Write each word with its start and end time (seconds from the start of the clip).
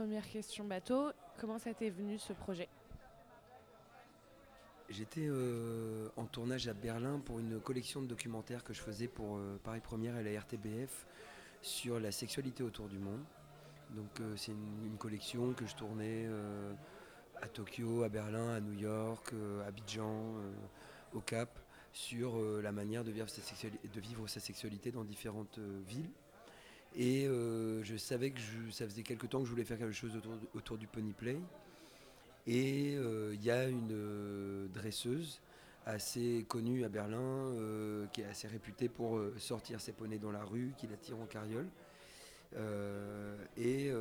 première 0.00 0.26
question 0.26 0.64
bateau. 0.64 1.10
Comment 1.38 1.58
ça 1.58 1.74
t'est 1.74 1.90
venu 1.90 2.16
ce 2.16 2.32
projet? 2.32 2.70
J'étais 4.88 5.26
euh, 5.28 6.08
en 6.16 6.24
tournage 6.24 6.68
à 6.68 6.72
Berlin 6.72 7.20
pour 7.22 7.38
une 7.38 7.60
collection 7.60 8.00
de 8.00 8.06
documentaires 8.06 8.64
que 8.64 8.72
je 8.72 8.80
faisais 8.80 9.08
pour 9.08 9.36
euh, 9.36 9.60
Paris 9.62 9.80
Première 9.80 10.16
et 10.16 10.24
la 10.24 10.40
RTBF 10.40 11.04
sur 11.60 12.00
la 12.00 12.12
sexualité 12.12 12.62
autour 12.62 12.88
du 12.88 12.98
monde. 12.98 13.22
Donc 13.90 14.08
euh, 14.20 14.34
c'est 14.38 14.52
une, 14.52 14.96
collection 14.96 15.52
que 15.52 15.66
je 15.66 15.76
tournais 15.76 16.26
à 17.42 17.48
Tokyo, 17.48 18.02
à 18.02 18.08
Berlin, 18.08 18.54
à 18.54 18.60
New 18.60 18.80
York, 18.80 19.34
à 19.62 19.66
Abidjan, 19.66 20.32
au 21.12 21.20
Cap, 21.20 21.58
sur 21.92 22.38
la 22.62 22.72
manière 22.72 23.04
de 23.04 23.10
vivre 23.10 23.28
sa, 24.28 24.40
sexualité 24.40 24.92
dans 24.92 25.04
différentes 25.04 25.58
villes. 25.58 26.10
Et 26.96 27.26
euh, 27.26 27.82
je 27.84 27.96
savais 27.96 28.30
que 28.30 28.40
ça 28.70 28.84
faisait 28.84 29.02
quelque 29.02 29.26
temps 29.26 29.38
que 29.40 29.44
je 29.44 29.50
voulais 29.50 29.64
faire 29.64 29.78
quelque 29.78 29.92
chose 29.92 30.12
autour, 30.54 30.76
du 30.76 30.86
pony 30.86 31.12
play. 31.12 31.38
Et 32.46 32.96
euh, 32.96 33.34
il 33.34 33.44
y 33.44 33.50
a 33.50 33.68
une 33.68 33.92
euh, 33.92 34.66
dresseuse 34.68 35.40
assez 35.86 36.44
connue 36.48 36.84
à 36.84 36.88
Berlin, 36.88 37.54
qui 38.12 38.20
est 38.20 38.26
assez 38.26 38.46
réputée 38.46 38.88
pour 38.88 39.18
sortir 39.38 39.80
ses 39.80 39.92
poneys 39.92 40.18
dans 40.18 40.30
la 40.30 40.44
rue, 40.44 40.72
qui 40.76 40.86
la 40.86 40.96
tire 40.96 41.18
en 41.18 41.24
carriole. 41.24 41.66
Et, 43.56 43.86
et 43.86 43.92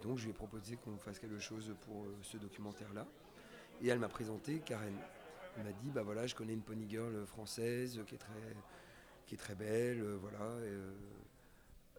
donc 0.00 0.18
je 0.18 0.24
lui 0.24 0.30
ai 0.30 0.32
proposé 0.32 0.76
qu'on 0.76 0.96
fasse 0.96 1.18
quelque 1.18 1.40
chose 1.40 1.74
pour 1.84 2.06
ce 2.22 2.36
documentaire-là. 2.36 3.04
Et 3.82 3.88
elle 3.88 3.98
m'a 3.98 4.08
présenté 4.08 4.60
Karen. 4.64 4.94
Elle 5.58 5.64
m'a 5.64 5.72
dit, 5.72 5.90
bah 5.90 6.04
voilà, 6.04 6.26
je 6.26 6.36
connais 6.36 6.54
une 6.54 6.62
pony 6.62 6.86
girl 6.88 7.26
française 7.26 8.00
qui 8.06 8.14
est 8.14 8.18
très, 8.18 8.32
qui 9.26 9.34
est 9.34 9.38
très 9.38 9.54
belle, 9.54 10.00
euh, 10.00 10.18
voilà. 10.20 10.40
euh, 10.40 10.92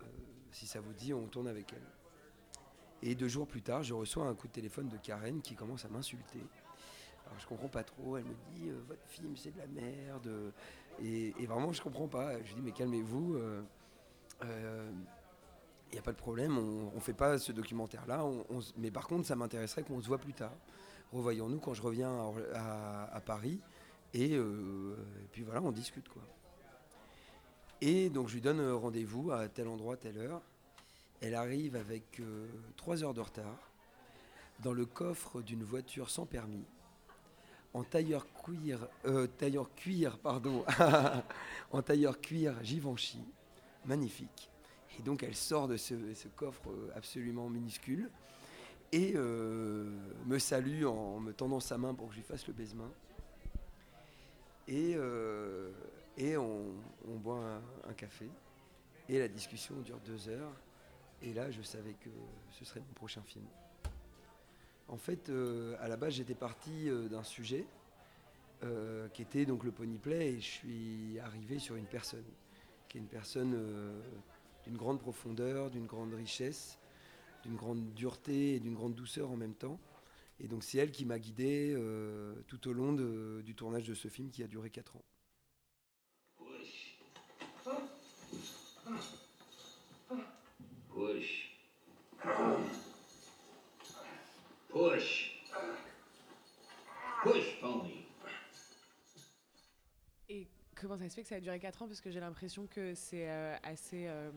euh, 0.01 0.05
si 0.51 0.67
ça 0.67 0.79
vous 0.79 0.93
dit, 0.93 1.13
on 1.13 1.27
tourne 1.27 1.47
avec 1.47 1.73
elle. 1.73 3.09
Et 3.09 3.15
deux 3.15 3.27
jours 3.27 3.47
plus 3.47 3.61
tard, 3.61 3.83
je 3.83 3.93
reçois 3.93 4.25
un 4.25 4.35
coup 4.35 4.47
de 4.47 4.53
téléphone 4.53 4.87
de 4.87 4.97
Karen 4.97 5.41
qui 5.41 5.55
commence 5.55 5.83
à 5.83 5.89
m'insulter. 5.89 6.39
Alors 7.25 7.39
je 7.39 7.47
comprends 7.47 7.67
pas 7.67 7.83
trop. 7.83 8.17
Elle 8.17 8.23
me 8.25 8.35
dit 8.51 8.69
votre 8.87 9.05
film 9.07 9.35
c'est 9.35 9.51
de 9.51 9.57
la 9.57 9.67
merde. 9.67 10.53
Et, 11.01 11.33
vraiment 11.45 11.73
je 11.73 11.81
comprends 11.81 12.07
pas. 12.07 12.41
Je 12.43 12.53
dis 12.53 12.61
mais 12.61 12.71
calmez-vous. 12.71 13.37
Il 14.41 14.47
n'y 15.91 15.99
a 15.99 16.01
pas 16.01 16.13
de 16.13 16.17
problème. 16.17 16.57
On, 16.57 16.93
on 16.95 16.99
fait 17.01 17.13
pas 17.13 17.37
ce 17.39 17.51
documentaire 17.51 18.05
là. 18.07 18.25
mais 18.77 18.89
par 18.89 19.07
contre 19.07 19.27
ça 19.27 19.35
m'intéresserait 19.35 19.83
qu'on 19.83 20.01
se 20.01 20.07
voit 20.07 20.19
plus 20.19 20.33
tard. 20.33 20.55
Revoyons-nous 21.11 21.59
quand 21.59 21.73
je 21.73 21.81
reviens 21.81 22.31
à, 22.53 23.21
Paris. 23.25 23.59
Et, 24.13 24.35
et 24.35 25.27
puis 25.33 25.43
voilà, 25.43 25.61
on 25.61 25.73
discute 25.73 26.07
quoi. 26.07 26.21
Et 27.85 28.09
donc 28.09 28.29
je 28.29 28.35
lui 28.35 28.41
donne 28.41 28.61
euh, 28.61 28.77
rendez-vous 28.77 29.31
à 29.31 29.49
tel 29.49 29.67
endroit, 29.67 29.97
telle 29.97 30.17
heure. 30.17 30.41
Elle 31.19 31.35
arrive 31.35 31.75
avec 31.75 32.21
euh, 32.21 32.47
trois 32.77 33.03
heures 33.03 33.13
de 33.13 33.19
retard 33.19 33.59
dans 34.63 34.71
le 34.71 34.85
coffre 34.85 35.41
d'une 35.41 35.65
voiture 35.65 36.09
sans 36.09 36.25
permis, 36.25 36.63
en 37.73 37.83
tailleur 37.83 38.25
cuir, 38.41 38.87
euh, 39.05 39.27
tailleur 39.27 39.69
cuir, 39.75 40.17
pardon, 40.17 40.63
en 41.71 41.81
tailleur 41.81 42.21
cuir 42.21 42.55
Givenchy, 42.63 43.19
magnifique. 43.83 44.49
Et 44.97 45.01
donc 45.01 45.21
elle 45.21 45.35
sort 45.35 45.67
de 45.67 45.75
ce, 45.75 45.93
coffre 46.37 46.69
euh, 46.69 46.89
absolument 46.95 47.49
minuscule 47.49 48.09
et 48.93 49.11
euh, 49.17 49.91
me 50.25 50.39
salue 50.39 50.85
en 50.85 51.19
me 51.19 51.33
tendant 51.33 51.59
sa 51.59 51.77
main 51.77 51.93
pour 51.93 52.07
que 52.07 52.13
je 52.13 52.19
lui 52.19 52.25
fasse 52.25 52.47
le 52.47 52.53
baisement. 52.53 52.93
Et, 54.69 54.95
et 56.17 56.37
on, 56.37 56.73
boit 57.05 57.61
un, 57.87 57.93
café. 57.93 58.29
Et 59.09 59.19
la 59.19 59.27
discussion 59.27 59.75
dure 59.81 59.99
deux 60.05 60.29
heures. 60.29 60.53
Et 61.21 61.33
là, 61.33 61.51
je 61.51 61.61
savais 61.61 61.93
que 61.93 62.09
ce 62.51 62.65
serait 62.65 62.81
mon 62.81 62.93
prochain 62.93 63.21
film. 63.23 63.45
En 64.87 64.97
fait, 64.97 65.29
euh, 65.29 65.75
à 65.79 65.87
la 65.87 65.97
base, 65.97 66.13
j'étais 66.13 66.35
parti 66.35 66.89
euh, 66.89 67.07
d'un 67.07 67.23
sujet 67.23 67.65
euh, 68.63 69.07
qui 69.09 69.21
était 69.21 69.45
donc 69.45 69.63
le 69.63 69.71
pony 69.71 69.97
play, 69.97 70.33
et 70.33 70.35
je 70.35 70.45
suis 70.45 71.19
arrivé 71.19 71.59
sur 71.59 71.75
une 71.75 71.85
personne, 71.85 72.25
qui 72.87 72.97
est 72.97 73.01
une 73.01 73.07
personne 73.07 73.57
d'une 74.65 74.77
grande 74.77 74.99
profondeur, 74.99 75.69
d'une 75.69 75.85
grande 75.85 76.13
richesse, 76.13 76.77
d'une 77.43 77.55
grande 77.55 77.93
dureté 77.93 78.55
et 78.55 78.59
d'une 78.59 78.75
grande 78.75 78.95
douceur 78.95 79.31
en 79.31 79.35
même 79.35 79.55
temps. 79.55 79.79
Et 80.39 80.47
donc 80.47 80.63
c'est 80.63 80.77
elle 80.77 80.91
qui 80.91 81.05
m'a 81.05 81.19
guidé 81.19 81.75
tout 82.47 82.67
au 82.67 82.73
long 82.73 82.93
du 82.93 83.55
tournage 83.55 83.87
de 83.87 83.93
ce 83.93 84.07
film 84.07 84.29
qui 84.29 84.43
a 84.43 84.47
duré 84.47 84.69
4 84.69 84.95
ans. 84.95 85.03
Comment 100.83 100.97
ça 100.97 101.09
se 101.09 101.15
fait 101.15 101.23
que 101.23 101.27
ça 101.27 101.35
a 101.35 101.39
duré 101.39 101.59
4 101.59 101.81
ans 101.81 101.87
Parce 101.87 102.01
que 102.01 102.11
j'ai 102.11 102.19
l'impression 102.19 102.67
que 102.67 102.93
c'est 102.95 103.29
euh, 103.29 103.55
assez. 103.63 104.07
euh, 104.07 104.31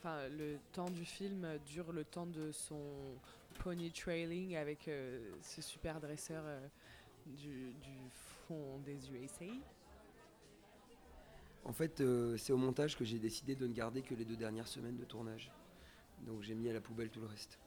Enfin, 0.00 0.28
le 0.28 0.58
temps 0.72 0.88
du 0.88 1.04
film 1.04 1.58
dure 1.66 1.90
le 1.90 2.04
temps 2.04 2.26
de 2.26 2.52
son 2.52 2.80
pony 3.64 3.90
trailing 3.90 4.54
avec 4.54 4.86
euh, 4.86 5.32
ce 5.42 5.60
super 5.60 5.98
dresseur 6.00 6.44
du, 7.26 7.72
du 7.72 8.08
fond 8.46 8.78
des 8.84 9.10
USA. 9.10 9.46
En 11.64 11.72
fait, 11.72 12.00
c'est 12.36 12.52
au 12.52 12.56
montage 12.56 12.96
que 12.96 13.04
j'ai 13.04 13.18
décidé 13.18 13.56
de 13.56 13.66
ne 13.66 13.72
garder 13.72 14.02
que 14.02 14.14
les 14.14 14.24
deux 14.24 14.36
dernières 14.36 14.68
semaines 14.68 14.96
de 14.96 15.04
tournage. 15.04 15.50
Donc 16.20 16.42
j'ai 16.42 16.54
mis 16.54 16.70
à 16.70 16.72
la 16.72 16.80
poubelle 16.80 17.10
tout 17.10 17.20
le 17.20 17.26
reste. 17.26 17.58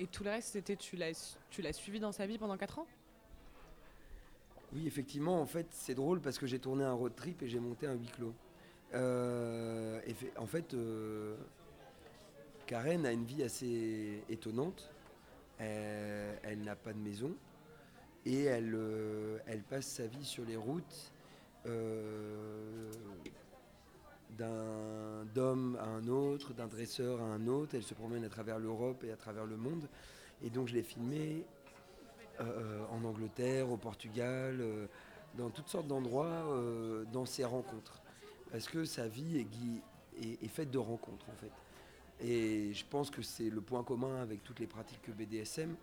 Et 0.00 0.08
tout 0.08 0.24
le 0.24 0.30
reste, 0.30 0.48
c'était 0.48 0.74
tu 0.76 0.96
l'as 0.96 1.72
suivi 1.72 2.00
dans 2.00 2.10
sa 2.10 2.26
vie 2.26 2.36
pendant 2.36 2.56
4 2.56 2.80
ans? 2.80 2.86
Oui, 4.72 4.86
effectivement, 4.86 5.40
en 5.40 5.46
fait, 5.46 5.66
c'est 5.70 5.94
drôle 5.94 6.20
parce 6.20 6.38
que 6.38 6.46
j'ai 6.46 6.58
tourné 6.58 6.84
un 6.84 6.92
road 6.92 7.14
trip 7.14 7.42
et 7.42 7.48
j'ai 7.48 7.60
monté 7.60 7.86
un 7.86 7.94
huis 7.94 8.10
clos. 8.14 8.34
Euh, 8.94 10.00
en 10.36 10.46
fait, 10.46 10.74
euh, 10.74 11.36
Karen 12.66 13.06
a 13.06 13.12
une 13.12 13.24
vie 13.24 13.42
assez 13.42 14.22
étonnante. 14.28 14.90
Elle, 15.58 16.38
elle 16.42 16.60
n'a 16.62 16.74
pas 16.74 16.92
de 16.92 16.98
maison 16.98 17.34
et 18.26 18.44
elle, 18.44 18.74
euh, 18.74 19.38
elle 19.46 19.62
passe 19.62 19.86
sa 19.86 20.06
vie 20.06 20.24
sur 20.24 20.44
les 20.44 20.56
routes 20.56 21.12
euh, 21.66 22.90
d'un 24.38 25.24
d'homme 25.34 25.76
à 25.80 25.86
un 25.86 26.08
autre, 26.08 26.54
d'un 26.54 26.66
dresseur 26.66 27.20
à 27.20 27.24
un 27.24 27.46
autre. 27.46 27.74
Elle 27.74 27.82
se 27.82 27.94
promène 27.94 28.24
à 28.24 28.28
travers 28.28 28.58
l'Europe 28.58 29.04
et 29.04 29.12
à 29.12 29.16
travers 29.16 29.44
le 29.44 29.56
monde. 29.56 29.88
Et 30.42 30.50
donc 30.50 30.68
je 30.68 30.74
l'ai 30.74 30.82
filmée 30.82 31.44
euh, 31.44 31.53
en 32.40 33.04
Angleterre, 33.04 33.70
au 33.70 33.76
Portugal, 33.76 34.58
euh, 34.60 34.86
dans 35.36 35.50
toutes 35.50 35.68
sortes 35.68 35.86
d'endroits, 35.86 36.26
euh, 36.26 37.04
dans 37.12 37.26
ses 37.26 37.44
rencontres. 37.44 38.00
Parce 38.50 38.66
que 38.66 38.84
sa 38.84 39.08
vie 39.08 39.44
est, 40.20 40.48
faite 40.48 40.70
de 40.70 40.78
rencontres, 40.78 41.26
en 41.28 41.36
fait. 41.36 41.50
Et 42.24 42.72
je 42.72 42.84
pense 42.88 43.10
que 43.10 43.22
c'est 43.22 43.50
le 43.50 43.60
point 43.60 43.82
commun 43.82 44.22
avec 44.22 44.44
toutes 44.44 44.60
les 44.60 44.66
pratiques 44.66 45.10
BDSM 45.10 45.74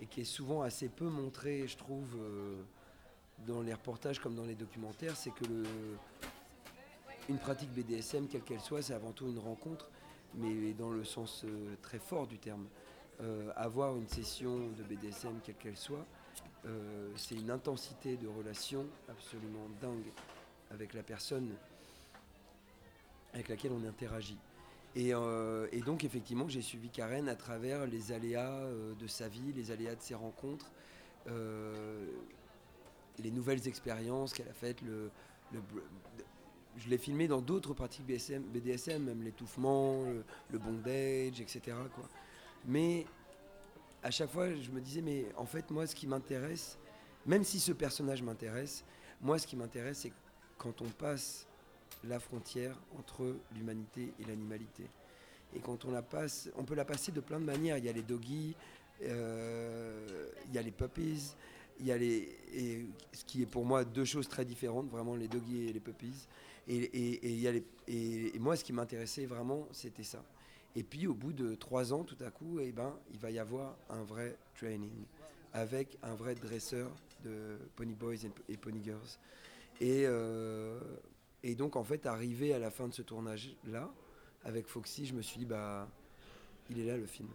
et 0.00 0.06
qui 0.06 0.20
est 0.20 0.24
souvent 0.24 0.62
assez 0.62 0.88
peu 0.88 1.08
montré, 1.08 1.66
je 1.66 1.76
trouve, 1.76 2.16
euh, 2.18 2.62
dans 3.46 3.62
les 3.62 3.74
reportages 3.74 4.20
comme 4.20 4.36
dans 4.36 4.44
les 4.44 4.54
documentaires, 4.54 5.16
c'est 5.16 5.32
que 5.32 5.64
une 7.28 7.38
pratique 7.38 7.70
BDSM, 7.72 8.26
quelle 8.28 8.42
qu'elle 8.42 8.60
soit, 8.60 8.82
c'est 8.82 8.94
avant 8.94 9.12
tout 9.12 9.26
une 9.26 9.38
rencontre, 9.38 9.90
mais 10.34 10.72
dans 10.72 10.90
le 10.90 11.04
sens 11.04 11.44
euh, 11.44 11.74
très 11.82 11.98
fort 11.98 12.26
du 12.26 12.38
terme. 12.38 12.66
Euh, 13.22 13.50
avoir 13.54 13.96
une 13.96 14.08
session 14.08 14.70
de 14.78 14.82
BDSM, 14.82 15.40
quelle 15.44 15.56
qu'elle 15.56 15.76
soit, 15.76 16.06
euh, 16.64 17.10
c'est 17.16 17.34
une 17.34 17.50
intensité 17.50 18.16
de 18.16 18.26
relation 18.26 18.86
absolument 19.10 19.68
dingue 19.82 20.10
avec 20.70 20.94
la 20.94 21.02
personne 21.02 21.50
avec 23.34 23.48
laquelle 23.48 23.72
on 23.72 23.86
interagit. 23.86 24.38
Et, 24.96 25.12
euh, 25.12 25.68
donc 25.84 26.04
effectivement, 26.04 26.48
j'ai 26.48 26.62
suivi 26.62 26.88
Karen 26.88 27.28
à 27.28 27.36
travers 27.36 27.86
les 27.86 28.10
aléas 28.10 28.64
de 28.98 29.06
sa 29.06 29.28
vie, 29.28 29.52
les 29.52 29.70
aléas 29.70 29.94
de 29.94 30.00
ses 30.00 30.14
rencontres, 30.14 30.72
les 31.26 33.30
nouvelles 33.30 33.68
expériences 33.68 34.32
qu'elle 34.32 34.48
a 34.48 34.54
faites. 34.54 34.78
Je 36.76 36.88
l'ai 36.88 36.98
filmé 36.98 37.28
dans 37.28 37.42
d'autres 37.42 37.74
pratiques 37.74 38.06
BDSM, 38.06 39.04
même 39.04 39.22
l'étouffement, 39.22 40.04
le, 40.50 40.58
bondage, 40.58 41.40
etc. 41.40 41.76
Mais 42.66 43.06
à 44.02 44.10
chaque 44.10 44.30
fois, 44.30 44.52
je 44.54 44.70
me 44.70 44.80
disais, 44.80 45.02
mais 45.02 45.26
en 45.36 45.46
fait, 45.46 45.70
moi, 45.70 45.86
ce 45.86 45.94
qui 45.94 46.06
m'intéresse, 46.06 46.78
même 47.26 47.44
si 47.44 47.60
ce 47.60 47.72
personnage 47.72 48.22
m'intéresse, 48.22 48.84
moi, 49.20 49.38
ce 49.38 49.46
qui 49.46 49.56
m'intéresse, 49.56 49.98
c'est 49.98 50.12
quand 50.58 50.80
on 50.82 50.88
passe 50.88 51.46
la 52.04 52.18
frontière 52.18 52.76
entre 52.98 53.36
l'humanité 53.54 54.12
et 54.20 54.24
l'animalité. 54.24 54.84
Et 55.54 55.58
quand 55.60 55.84
on 55.84 55.90
la 55.90 56.02
passe, 56.02 56.48
on 56.56 56.64
peut 56.64 56.74
la 56.74 56.84
passer 56.84 57.12
de 57.12 57.20
plein 57.20 57.40
de 57.40 57.44
manières. 57.44 57.76
Il 57.78 57.84
y 57.84 57.88
a 57.88 57.92
les 57.92 58.02
doggies, 58.02 58.54
euh, 59.02 60.28
il 60.48 60.54
y 60.54 60.58
a 60.58 60.62
les 60.62 60.70
puppies, 60.70 61.32
il 61.80 61.86
y 61.86 61.92
a 61.92 61.98
les, 61.98 62.86
ce 63.12 63.24
qui 63.24 63.42
est 63.42 63.46
pour 63.46 63.64
moi 63.64 63.84
deux 63.84 64.04
choses 64.04 64.28
très 64.28 64.44
différentes, 64.44 64.88
vraiment 64.90 65.16
les 65.16 65.28
doggies 65.28 65.68
et 65.68 65.72
les 65.72 65.80
puppies. 65.80 66.26
Et, 66.68 66.76
et- 66.76 67.28
il 67.30 67.40
y 67.40 67.48
a 67.48 67.52
les- 67.52 67.64
et 67.88 68.38
moi, 68.38 68.54
ce 68.56 68.62
qui 68.64 68.72
m'intéressait 68.72 69.26
vraiment, 69.26 69.66
c'était 69.72 70.04
ça. 70.04 70.22
Et 70.76 70.82
puis 70.82 71.06
au 71.06 71.14
bout 71.14 71.32
de 71.32 71.54
trois 71.54 71.92
ans, 71.92 72.04
tout 72.04 72.16
à 72.24 72.30
coup, 72.30 72.60
eh 72.60 72.72
ben, 72.72 72.96
il 73.12 73.18
va 73.18 73.30
y 73.30 73.38
avoir 73.38 73.76
un 73.88 74.02
vrai 74.02 74.36
training 74.54 75.04
avec 75.52 75.98
un 76.02 76.14
vrai 76.14 76.34
dresseur 76.34 76.90
de 77.24 77.58
Pony 77.74 77.94
Boys 77.94 78.28
et 78.48 78.56
Pony 78.56 78.80
Girls. 78.82 79.18
Et, 79.80 80.04
euh, 80.06 80.78
et 81.42 81.54
donc 81.54 81.76
en 81.76 81.84
fait, 81.84 82.06
arrivé 82.06 82.54
à 82.54 82.58
la 82.58 82.70
fin 82.70 82.86
de 82.86 82.94
ce 82.94 83.02
tournage-là, 83.02 83.90
avec 84.44 84.66
Foxy, 84.66 85.06
je 85.06 85.14
me 85.14 85.22
suis 85.22 85.40
dit, 85.40 85.46
bah, 85.46 85.88
il 86.70 86.78
est 86.78 86.86
là 86.86 86.96
le 86.96 87.06
film. 87.06 87.28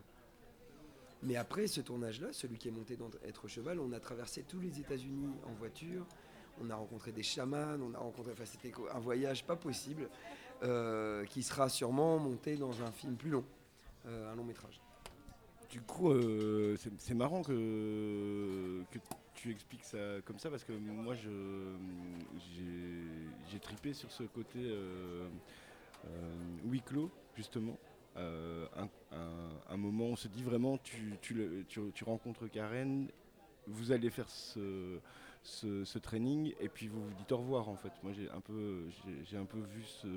Mais 1.23 1.35
après 1.35 1.67
ce 1.67 1.81
tournage-là, 1.81 2.31
celui 2.31 2.57
qui 2.57 2.67
est 2.67 2.71
monté 2.71 2.95
dans 2.95 3.09
Être 3.25 3.47
Cheval, 3.47 3.79
on 3.79 3.91
a 3.93 3.99
traversé 3.99 4.43
tous 4.43 4.59
les 4.59 4.79
États-Unis 4.79 5.33
en 5.45 5.53
voiture. 5.53 6.05
On 6.61 6.69
a 6.69 6.75
rencontré 6.75 7.11
des 7.11 7.23
chamans, 7.23 7.77
on 7.81 7.93
a 7.93 7.97
rencontré, 7.97 8.31
enfin 8.31 8.45
c'était 8.45 8.71
un 8.93 8.99
voyage 8.99 9.43
pas 9.43 9.57
possible, 9.57 10.09
qui 11.29 11.43
sera 11.43 11.69
sûrement 11.69 12.17
monté 12.17 12.55
dans 12.55 12.81
un 12.81 12.91
film 12.91 13.15
plus 13.15 13.29
long, 13.29 13.43
euh, 14.05 14.31
un 14.31 14.35
long 14.35 14.43
métrage. 14.43 14.81
Du 15.69 15.81
coup, 15.81 16.11
euh, 16.11 16.77
c'est 16.97 17.13
marrant 17.13 17.41
que, 17.41 18.83
tu 19.33 19.51
expliques 19.51 19.83
ça 19.83 20.21
comme 20.23 20.39
ça 20.39 20.49
parce 20.49 20.63
que 20.63 20.71
moi, 20.71 21.15
j'ai 21.15 21.29
tripé 23.59 23.93
sur 23.93 24.11
ce 24.11 24.23
côté 24.23 24.73
huis 26.63 26.81
clos, 26.81 27.11
justement. 27.35 27.77
un, 28.15 29.77
moment, 29.77 30.05
on 30.05 30.15
se 30.15 30.27
dit 30.27 30.43
vraiment, 30.43 30.77
tu, 30.77 32.03
rencontres 32.05 32.47
Karen, 32.47 33.07
vous 33.67 33.91
allez 33.91 34.09
faire 34.09 34.29
ce, 34.29 34.99
ce, 35.45 35.97
training 35.99 36.53
et 36.59 36.69
puis 36.69 36.87
vous 36.87 37.01
vous 37.01 37.13
dites 37.13 37.31
au 37.31 37.37
revoir 37.37 37.69
en 37.69 37.75
fait. 37.75 37.91
Moi 38.03 38.11
j'ai 38.13 38.29
un 38.29 38.41
peu, 38.41 38.85
j'ai 39.23 39.37
un 39.37 39.45
peu 39.45 39.59
vu 39.59 39.83
ce, 39.83 40.07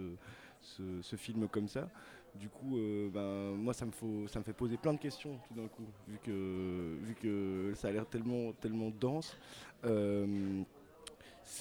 ce, 1.02 1.16
film 1.16 1.48
comme 1.48 1.68
ça. 1.68 1.88
Du 2.34 2.48
coup, 2.48 2.78
euh, 2.78 3.08
ben, 3.08 3.56
moi 3.56 3.74
ça 3.74 3.86
me, 3.86 3.90
faut, 3.90 4.26
ça 4.28 4.38
me 4.38 4.44
fait 4.44 4.52
poser 4.52 4.76
plein 4.76 4.92
de 4.92 4.98
questions 4.98 5.38
tout 5.48 5.54
d'un 5.54 5.68
coup, 5.68 5.86
vu 6.06 6.18
que, 6.22 6.96
vu 7.02 7.14
que 7.14 7.72
ça 7.74 7.88
a 7.88 7.92
l'air 7.92 8.06
tellement, 8.06 8.52
tellement 8.52 8.90
dense. 8.90 9.36
Euh, 9.84 10.62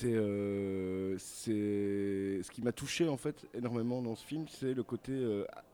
euh, 0.04 1.16
c'est 1.18 2.44
ce 2.44 2.52
qui 2.52 2.62
m'a 2.62 2.74
touché 2.74 3.08
en 3.08 3.18
fait 3.18 3.48
énormément 3.54 4.02
dans 4.02 4.16
ce 4.16 4.26
film, 4.26 4.46
c'est 4.50 4.74
le 4.74 4.84
côté 4.84 5.14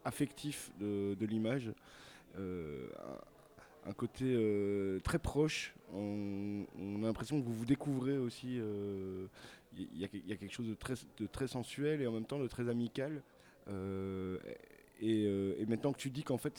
affectif 0.06 0.72
de, 0.80 1.16
de 1.16 1.26
l'image 1.26 1.72
un 3.86 3.94
côté 3.94 4.26
euh, 4.26 5.00
très 5.02 5.20
proche. 5.20 5.74
On, 5.94 6.66
a 7.04 7.06
l'impression 7.06 7.40
que 7.40 7.46
vous 7.46 7.54
vous 7.54 7.66
découvrez 7.66 8.18
aussi. 8.18 8.56
Il 8.56 8.62
euh, 8.62 9.28
y, 9.74 10.04
a 10.04 10.08
quelque 10.08 10.52
chose 10.52 10.68
de 10.68 11.28
très, 11.28 11.48
sensuel 11.48 12.02
et 12.02 12.08
en 12.08 12.12
même 12.12 12.26
temps 12.26 12.40
de 12.40 12.48
très 12.48 12.70
amical. 12.70 13.22
Euh, 13.68 14.38
et, 15.02 15.66
maintenant 15.68 15.92
que 15.92 15.98
tu 15.98 16.10
dis 16.10 16.24
qu'en 16.24 16.38
fait 16.38 16.58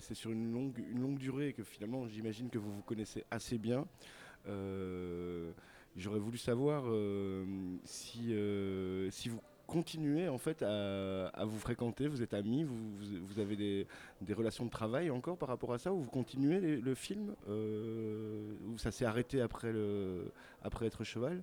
c'est 0.00 0.14
sur 0.14 0.30
une 0.30 0.52
longue, 0.52 0.78
une 0.90 1.00
longue 1.00 1.18
durée 1.18 1.48
et 1.48 1.52
que 1.52 1.62
finalement 1.62 2.06
j'imagine 2.08 2.50
que 2.50 2.58
vous 2.58 2.72
vous 2.72 2.82
connaissez 2.82 3.24
assez 3.30 3.58
bien, 3.58 3.86
j'aurais 5.96 6.18
voulu 6.18 6.38
savoir 6.38 6.84
si, 7.84 8.34
si 9.10 9.28
vous 9.28 9.40
continuez 9.66 10.28
en 10.28 10.38
fait 10.38 10.62
à, 10.62 11.44
vous 11.44 11.58
fréquenter, 11.58 12.08
vous 12.08 12.22
êtes 12.22 12.34
amis, 12.34 12.64
vous, 12.64 13.38
avez 13.38 13.56
des, 13.56 14.34
relations 14.34 14.64
de 14.64 14.70
travail 14.70 15.10
encore 15.10 15.36
par 15.36 15.48
rapport 15.48 15.72
à 15.72 15.78
ça, 15.78 15.92
ou 15.92 16.00
vous 16.00 16.10
continuez 16.10 16.60
le 16.60 16.94
film, 16.94 17.34
euh, 17.48 18.54
ou 18.66 18.78
ça 18.78 18.90
s'est 18.90 19.04
arrêté 19.04 19.40
après, 19.40 19.72
être 20.82 21.04
cheval? 21.04 21.42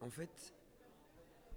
En 0.00 0.10
fait, 0.10 0.54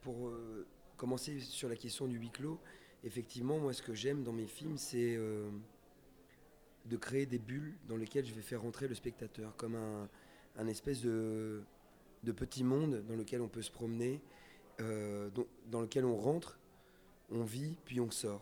pour 0.01 0.29
euh, 0.29 0.65
commencer 0.97 1.39
sur 1.39 1.69
la 1.69 1.75
question 1.75 2.07
du 2.07 2.17
huis 2.17 2.31
clos, 2.31 2.59
effectivement, 3.03 3.59
moi 3.59 3.73
ce 3.73 3.81
que 3.81 3.93
j'aime 3.93 4.23
dans 4.23 4.33
mes 4.33 4.47
films, 4.47 4.77
c'est 4.77 5.15
euh, 5.15 5.49
de 6.85 6.97
créer 6.97 7.25
des 7.25 7.39
bulles 7.39 7.75
dans 7.87 7.97
lesquelles 7.97 8.25
je 8.25 8.33
vais 8.33 8.41
faire 8.41 8.61
rentrer 8.61 8.87
le 8.87 8.95
spectateur, 8.95 9.55
comme 9.57 9.75
un, 9.75 10.67
espèce 10.67 11.01
de 11.01 11.63
petit 12.35 12.63
monde 12.63 13.03
dans 13.07 13.15
lequel 13.15 13.41
on 13.41 13.47
peut 13.47 13.61
se 13.61 13.71
promener, 13.71 14.21
euh, 14.79 15.29
dans, 15.65 15.81
lequel 15.81 16.05
on 16.05 16.15
rentre, 16.15 16.57
on 17.31 17.43
vit, 17.43 17.75
puis 17.85 17.99
on 17.99 18.11
sort. 18.11 18.41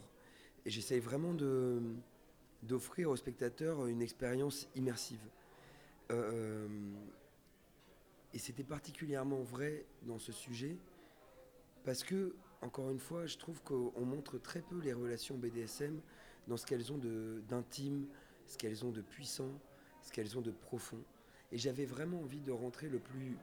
Et 0.65 0.69
j'essaye 0.69 0.99
vraiment 0.99 1.33
de, 1.33 1.81
d'offrir 2.63 3.09
aux 3.09 3.15
spectateurs 3.15 3.87
une 3.87 4.01
expérience 4.01 4.67
immersive. 4.75 5.21
Euh, 6.11 6.67
et 8.33 8.39
c'était 8.39 8.63
particulièrement 8.63 9.41
vrai 9.41 9.85
dans 10.03 10.19
ce 10.19 10.31
sujet, 10.31 10.77
parce 11.83 12.03
que, 12.03 12.35
encore 12.61 12.91
une 12.91 12.99
fois, 12.99 13.25
je 13.25 13.37
trouve 13.37 13.61
qu'on 13.63 14.05
montre 14.05 14.37
très 14.37 14.61
peu 14.61 14.79
les 14.79 14.93
relations 14.93 15.37
BDSM 15.37 15.99
dans 16.47 16.57
ce 16.57 16.65
qu'elles 16.65 16.91
ont 16.91 16.99
d'intime, 17.47 18.07
ce 18.45 18.57
qu'elles 18.57 18.85
ont 18.85 18.91
de 18.91 19.01
puissant, 19.01 19.51
ce 20.03 20.11
qu'elles 20.11 20.37
ont 20.37 20.41
de 20.41 20.51
profond. 20.51 21.01
Et 21.51 21.57
j'avais 21.57 21.85
vraiment 21.85 22.19
envie 22.21 22.41
de 22.41 22.51
rentrer 22.51 22.89
le 22.89 22.99
plus 22.99 23.37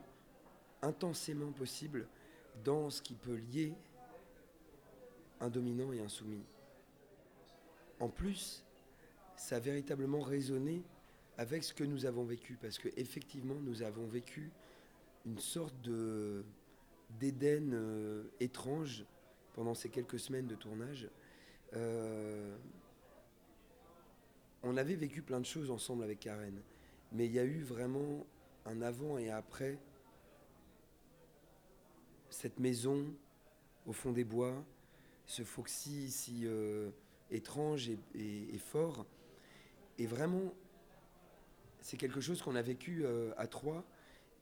intensément 0.82 1.52
possible 1.52 2.06
dans 2.62 2.90
ce 2.90 3.02
qui 3.02 3.14
peut 3.14 3.36
lier 3.36 3.74
un 5.40 5.48
dominant 5.48 5.92
et 5.92 6.00
un 6.00 6.08
soumis. 6.08 6.44
En 8.00 8.08
plus, 8.08 8.64
ça 9.36 9.56
a 9.56 9.60
véritablement 9.60 10.20
résonné 10.20 10.82
avec 11.36 11.64
ce 11.64 11.74
que 11.74 11.84
nous 11.84 12.06
avons 12.06 12.24
vécu, 12.24 12.56
parce 12.60 12.78
que 12.78 12.88
effectivement, 12.96 13.56
nous 13.56 13.82
avons 13.82 14.06
vécu 14.06 14.50
une 15.26 15.38
sorte 15.38 15.74
de 15.82 16.44
d'Éden 17.20 17.72
euh, 17.74 18.24
étrange 18.40 19.04
pendant 19.54 19.74
ces 19.74 19.88
quelques 19.88 20.18
semaines 20.18 20.46
de 20.46 20.54
tournage. 20.54 21.08
Euh, 21.74 22.56
on 24.62 24.76
avait 24.76 24.96
vécu 24.96 25.22
plein 25.22 25.38
de 25.38 25.46
choses 25.46 25.70
ensemble 25.70 26.02
avec 26.02 26.20
Karen, 26.20 26.60
mais 27.12 27.26
il 27.26 27.32
y 27.32 27.38
a 27.38 27.44
eu 27.44 27.62
vraiment 27.62 28.26
un 28.64 28.82
avant 28.82 29.18
et 29.18 29.30
après 29.30 29.78
cette 32.34 32.58
maison 32.58 33.06
au 33.86 33.92
fond 33.92 34.12
des 34.12 34.24
bois, 34.24 34.64
ce 35.26 35.44
Foxy 35.44 36.10
si 36.10 36.42
euh, 36.44 36.90
étrange 37.30 37.90
et, 38.14 38.58
fort. 38.58 39.06
Et 39.98 40.06
vraiment, 40.06 40.52
c'est 41.80 41.96
quelque 41.96 42.20
chose 42.20 42.42
qu'on 42.42 42.56
a 42.56 42.62
vécu 42.62 43.04
euh, 43.04 43.32
à 43.36 43.46
trois, 43.46 43.84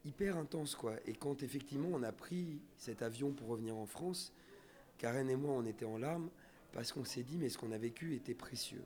hyper 0.05 0.37
intense 0.37 0.75
quoi. 0.75 0.95
Et 1.05 1.13
quand 1.13 1.43
effectivement 1.43 1.89
on 1.91 2.03
a 2.03 2.11
pris 2.11 2.59
cet 2.77 3.01
avion 3.01 3.31
pour 3.31 3.47
revenir 3.47 3.77
en 3.77 3.85
France, 3.85 4.33
Karen 4.97 5.29
et 5.29 5.35
moi 5.35 5.53
on 5.53 5.65
était 5.65 5.85
en 5.85 5.97
larmes 5.97 6.29
parce 6.71 6.91
qu'on 6.91 7.05
s'est 7.05 7.23
dit 7.23 7.37
mais 7.37 7.49
ce 7.49 7.57
qu'on 7.57 7.71
a 7.71 7.77
vécu 7.77 8.15
était 8.15 8.33
précieux. 8.33 8.83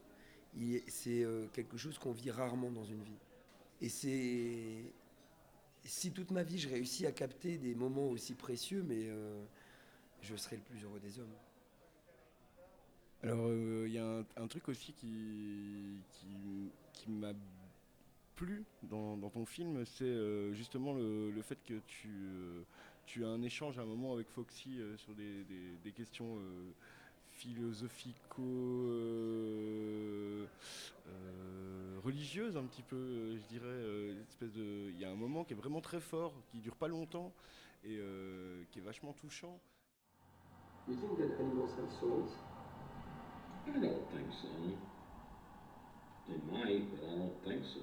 C'est 0.88 1.24
euh, 1.24 1.48
quelque 1.54 1.78
chose 1.78 1.98
qu'on 1.98 2.12
vit 2.12 2.32
rarement 2.32 2.72
dans 2.72 2.86
une 2.86 3.04
vie. 3.04 3.20
Et 3.80 3.90
c'est 3.90 4.92
si 5.88 6.12
toute 6.12 6.32
ma 6.32 6.44
vie 6.44 6.60
je 6.60 6.70
réussis 6.70 7.06
à 7.06 7.12
capter 7.12 7.58
des 7.58 7.74
moments 7.74 8.08
aussi 8.08 8.36
précieux, 8.36 8.84
mais 8.84 9.08
euh, 9.10 9.44
je 10.22 10.36
serai 10.36 10.58
le 10.58 10.62
plus 10.62 10.84
heureux 10.84 11.00
des 11.00 11.20
hommes. 11.20 11.34
Alors, 13.24 13.48
euh, 13.48 13.86
il 13.88 13.94
y 13.94 13.98
a 13.98 14.24
un, 14.38 14.48
truc 14.48 14.70
aussi 14.70 14.94
qui, 14.94 16.02
qui, 16.94 17.10
m'a 17.10 17.34
plu 18.36 18.64
dans, 18.84 19.18
ton 19.30 19.46
film, 19.46 19.84
c'est 19.86 20.04
euh, 20.04 20.54
justement 20.54 20.94
le, 20.94 21.42
fait 21.42 21.58
que 21.66 21.80
tu, 21.88 22.10
tu 23.06 23.26
as 23.26 23.30
un 23.30 23.42
échange 23.42 23.80
à 23.80 23.82
un 23.82 23.86
moment 23.86 24.14
avec 24.14 24.30
Foxy 24.30 24.80
sur 24.98 25.16
des, 25.16 25.44
des 25.84 25.92
questions 25.92 26.40
philosophico 27.38 28.42
euh, 28.42 30.46
euh, 31.08 32.00
religieuse 32.04 32.58
un 32.58 32.64
petit 32.64 32.82
peu, 32.82 32.96
euh, 32.96 33.38
je 33.38 33.48
dirais. 33.48 34.18
espèce 34.30 34.52
de, 34.54 34.90
il 34.90 35.00
y 35.00 35.06
a 35.06 35.12
un 35.12 35.16
moment 35.16 35.44
qui 35.44 35.54
est 35.54 35.56
vraiment 35.56 35.82
très 35.82 36.00
fort, 36.00 36.34
qui 36.52 36.58
dure 36.60 36.76
pas 36.76 36.88
longtemps 36.88 37.32
et 37.84 38.00
qui 38.72 38.80
est 38.80 38.82
vachement 38.82 39.14
touchant. 39.14 39.60
You 40.88 40.96
think 40.96 41.18
that 41.18 41.40
animals 41.40 41.72
have 41.78 41.92
souls? 42.00 42.32
I 43.68 43.72
don't 43.72 44.10
think 44.12 44.32
so. 44.42 44.48
They 46.28 46.38
might, 46.50 46.90
but 46.92 47.04
I 47.06 47.16
don't 47.18 47.44
think 47.44 47.64
so. 47.66 47.82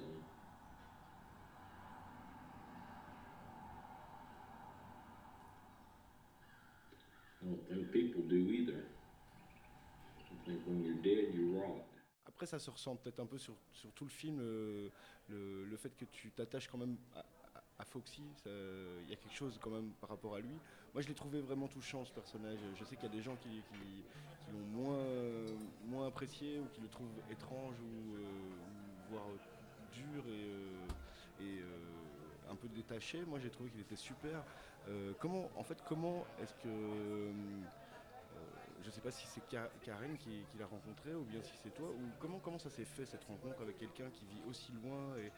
I 7.41 7.45
don't 7.45 7.67
think 7.69 7.91
people 7.91 8.23
do 8.27 8.49
either. 8.51 8.94
Après, 12.27 12.45
ça 12.45 12.59
se 12.59 12.69
ressent 12.69 12.95
peut-être 12.97 13.19
un 13.19 13.25
peu 13.25 13.37
sur, 13.37 13.55
sur, 13.71 13.91
tout 13.93 14.03
le 14.03 14.09
film, 14.09 14.39
euh, 14.41 14.89
le, 15.29 15.65
le, 15.65 15.77
fait 15.77 15.95
que 15.95 16.05
tu 16.05 16.31
t'attaches 16.31 16.67
quand 16.67 16.77
même 16.77 16.97
à, 17.15 17.85
Foxy, 17.85 18.23
il 18.45 19.09
y 19.09 19.13
a 19.13 19.15
quelque 19.15 19.33
chose 19.33 19.57
quand 19.61 19.69
même 19.69 19.91
par 20.01 20.09
rapport 20.09 20.35
à 20.35 20.39
lui. 20.39 20.57
Moi, 20.93 21.01
je 21.01 21.07
l'ai 21.07 21.13
trouvé 21.13 21.39
vraiment 21.41 21.67
touchant, 21.67 22.03
ce 22.03 22.11
personnage. 22.11 22.59
Je 22.77 22.83
sais 22.83 22.95
qu'il 22.95 23.05
y 23.05 23.11
a 23.11 23.15
des 23.15 23.21
gens 23.21 23.35
qui, 23.35 23.49
qui, 23.49 24.51
l'ont 24.51 24.81
moins, 24.81 25.05
moins 25.85 26.07
apprécié 26.07 26.59
ou 26.59 26.65
qui 26.73 26.81
le 26.81 26.87
trouvent 26.87 27.21
étrange 27.29 27.75
ou, 27.81 28.15
euh, 28.15 28.23
voire 29.09 29.27
dur 29.93 30.23
et, 30.27 31.41
euh, 31.41 31.41
et 31.41 32.51
un 32.51 32.55
peu 32.55 32.67
détaché. 32.69 33.23
Moi, 33.25 33.39
j'ai 33.39 33.49
trouvé 33.49 33.69
qu'il 33.69 33.81
était 33.81 33.95
super. 33.95 34.43
comment, 35.19 35.49
en 35.55 35.63
fait, 35.63 35.81
comment 35.87 36.25
est-ce 36.41 36.53
que 36.55 37.31
je 38.85 38.91
ne 38.91 38.93
sais 38.93 39.01
pas 39.01 39.09
si 39.09 39.25
c'est 39.25 39.41
Karen 39.81 40.15
qui, 40.15 40.45
l'a 40.59 40.67
rencontré 40.67 41.15
ou 41.15 41.23
bien 41.23 41.41
si 41.41 41.53
c'est 41.63 41.73
toi. 41.73 41.89
Comment, 42.19 42.59
ça 42.59 42.69
s'est 42.69 42.85
fait 42.85 43.05
cette 43.07 43.23
rencontre 43.23 43.63
avec 43.63 43.79
quelqu'un 43.79 44.11
qui 44.11 44.25
vit 44.25 44.43
aussi 44.47 44.71
loin 44.73 45.17
et 45.17 45.31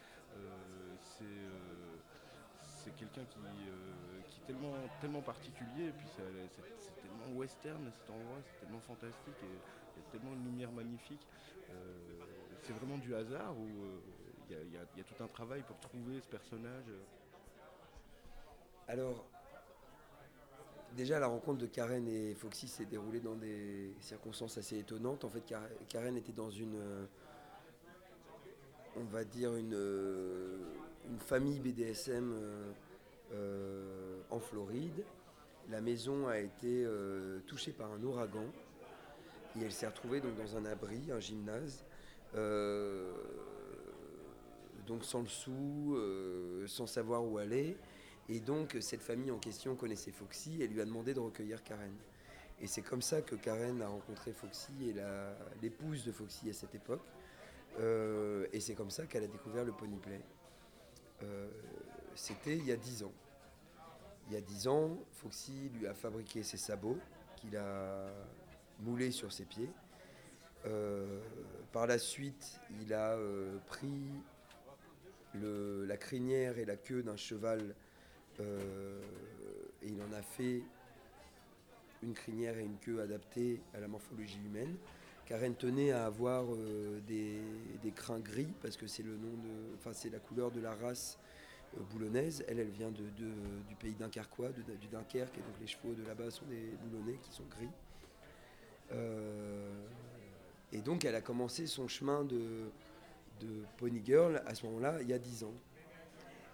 c'est 1.02 1.24
c'est 2.60 2.92
quelqu'un 2.92 3.24
qui, 3.24 3.40
qui, 4.28 4.42
est 4.52 5.00
tellement, 5.00 5.22
particulier 5.22 5.94
puis 5.94 6.10
c'est 6.10 7.00
tellement 7.02 7.32
western 7.38 7.90
cet 7.90 8.10
endroit, 8.10 8.40
c'est 8.44 8.66
tellement 8.66 8.82
fantastique 8.82 9.42
et 9.44 9.62
il 9.96 10.02
y 10.02 10.06
a 10.06 10.12
tellement 10.12 10.34
une 10.34 10.44
lumière 10.44 10.72
magnifique. 10.74 11.26
c'est 12.64 12.74
vraiment 12.74 12.98
du 12.98 13.16
hasard 13.16 13.58
ou 13.58 13.70
il 14.50 14.74
y, 14.74 14.78
a 14.78 15.04
tout 15.06 15.24
un 15.24 15.28
travail 15.28 15.64
pour 15.64 15.80
trouver 15.80 16.20
ce 16.20 16.28
personnage? 16.28 16.92
Alors, 18.90 19.26
déjà, 20.96 21.20
la 21.20 21.28
rencontre 21.28 21.60
de 21.60 21.66
Karen 21.68 22.08
et 22.08 22.34
Foxy 22.36 22.68
s'est 22.68 22.86
déroulée 22.86 23.20
dans 23.20 23.36
des 23.36 23.94
circonstances 24.00 24.58
assez 24.58 24.78
étonnantes. 24.78 25.24
En 25.24 25.30
fait, 25.30 25.44
Karen 25.90 26.18
était 26.18 26.34
dans 26.34 26.50
une, 26.50 26.78
on 28.96 29.04
va 29.06 29.24
dire, 29.24 29.56
une, 29.56 29.78
une 31.10 31.20
famille 31.20 31.60
BDSM 31.60 32.34
euh, 32.34 32.72
euh, 33.34 34.22
en 34.30 34.40
Floride. 34.40 35.04
La 35.70 35.82
maison 35.82 36.28
a 36.28 36.40
été 36.40 36.84
euh, 36.86 37.40
touchée 37.48 37.72
par 37.72 37.92
un 37.92 38.02
ouragan 38.02 38.46
et 39.60 39.64
elle 39.64 39.72
s'est 39.72 39.88
retrouvée 39.88 40.22
dans 40.22 40.58
un 40.58 40.66
abri, 40.66 41.12
un 41.12 41.20
gymnase 41.20 41.84
donc 44.88 45.04
sans 45.04 45.22
le 45.22 45.28
sou, 45.28 45.96
euh, 45.96 46.66
sans 46.66 46.88
savoir 46.88 47.24
où 47.24 47.38
aller. 47.38 47.78
Et 48.30 48.40
donc 48.40 48.78
cette 48.82 49.02
famille 49.02 49.32
en 49.32 49.40
question 49.40 49.76
connaissait 49.76 50.12
Foxy 50.12 50.62
et 50.62 50.68
lui 50.68 50.82
a 50.82 50.86
demandé 50.86 51.14
de 51.14 51.20
recueillir 51.20 51.64
Karen. 51.64 51.96
Et 52.60 52.68
c'est 52.68 52.82
comme 52.82 53.02
ça 53.02 53.22
que 53.22 53.36
Karen 53.36 53.82
a 53.82 53.88
rencontré 53.88 54.34
Foxy 54.34 54.90
et 54.90 54.96
l'épouse 55.62 56.04
de 56.06 56.12
Foxy 56.12 56.50
à 56.50 56.54
cette 56.54 56.76
époque. 56.76 57.06
Euh, 57.80 58.48
et 58.52 58.60
c'est 58.60 58.74
comme 58.74 58.90
ça 58.90 59.06
qu'elle 59.06 59.24
a 59.24 59.28
découvert 59.28 59.64
le 59.64 59.72
pony 59.72 59.98
play. 59.98 60.20
Euh, 61.24 61.48
c'était 62.16 62.58
il 62.58 62.66
y 62.66 62.72
a 62.72 62.76
dix 62.76 63.04
ans. 63.04 63.14
Il 64.28 64.34
y 64.34 64.38
a 64.38 64.42
dix 64.42 64.68
ans, 64.68 64.98
Foxy 65.12 65.70
lui 65.70 65.88
a 65.88 65.94
fabriqué 65.94 66.44
ses 66.44 66.58
sabots 66.58 66.98
qu'il 67.38 67.56
a 67.56 68.08
moulés 68.80 69.12
sur 69.12 69.32
ses 69.32 69.46
pieds. 69.46 69.70
par 71.72 71.88
la 71.88 71.98
suite, 71.98 72.60
il 72.82 72.94
a 72.94 73.18
pris 73.68 74.12
la 75.34 75.96
crinière 75.96 76.58
et 76.58 76.66
la 76.66 76.76
queue 76.76 77.04
d'un 77.04 77.16
cheval 77.16 77.74
euh, 78.40 79.02
et 79.82 79.88
il 79.88 80.02
en 80.02 80.14
a 80.14 80.22
fait 80.22 80.62
une 82.04 82.14
crinière 82.14 82.58
et 82.58 82.64
une 82.64 82.78
queue 82.78 83.02
adaptées 83.02 83.62
à 83.74 83.80
la 83.80 83.88
morphologie 83.88 84.40
humaine. 84.46 84.76
Karen 85.26 85.56
tenait 85.56 85.92
à 85.92 86.06
avoir 86.06 86.46
euh, 86.54 87.02
des, 87.02 87.92
crins 87.92 88.20
gris 88.20 88.54
parce 88.62 88.78
que 88.78 88.88
c'est 88.88 89.04
le 89.04 89.18
nom 89.18 89.34
de, 89.34 89.76
enfin 89.76 89.92
c'est 89.92 90.10
la 90.10 90.20
couleur 90.20 90.52
de 90.52 90.62
la 90.62 90.74
race 90.74 91.18
euh, 91.76 91.82
boulonnaise. 91.92 92.46
Elle, 92.48 92.60
elle 92.60 92.70
vient 92.70 92.92
du 92.92 93.76
pays 93.80 93.94
dunkerquois, 93.94 94.50
du 94.50 94.88
Dunkerque, 94.88 95.38
et 95.38 95.42
donc 95.42 95.60
les 95.60 95.68
chevaux 95.68 95.94
de 95.94 96.06
là-bas 96.06 96.32
sont 96.32 96.46
des 96.46 96.72
boulonnais 96.84 97.18
qui 97.22 97.32
sont 97.32 97.44
gris. 97.50 97.70
et 100.72 100.82
donc 100.82 101.04
elle 101.04 101.16
a 101.16 101.22
commencé 101.22 101.68
son 101.68 101.88
chemin 101.88 102.24
de, 102.24 102.70
de 103.42 103.64
Pony 103.78 104.02
Girl 104.04 104.42
à 104.46 104.56
ce 104.56 104.66
moment-là, 104.68 105.02
il 105.02 105.10
y 105.10 105.14
a 105.14 105.20
10 105.20 105.44
ans. 105.44 105.54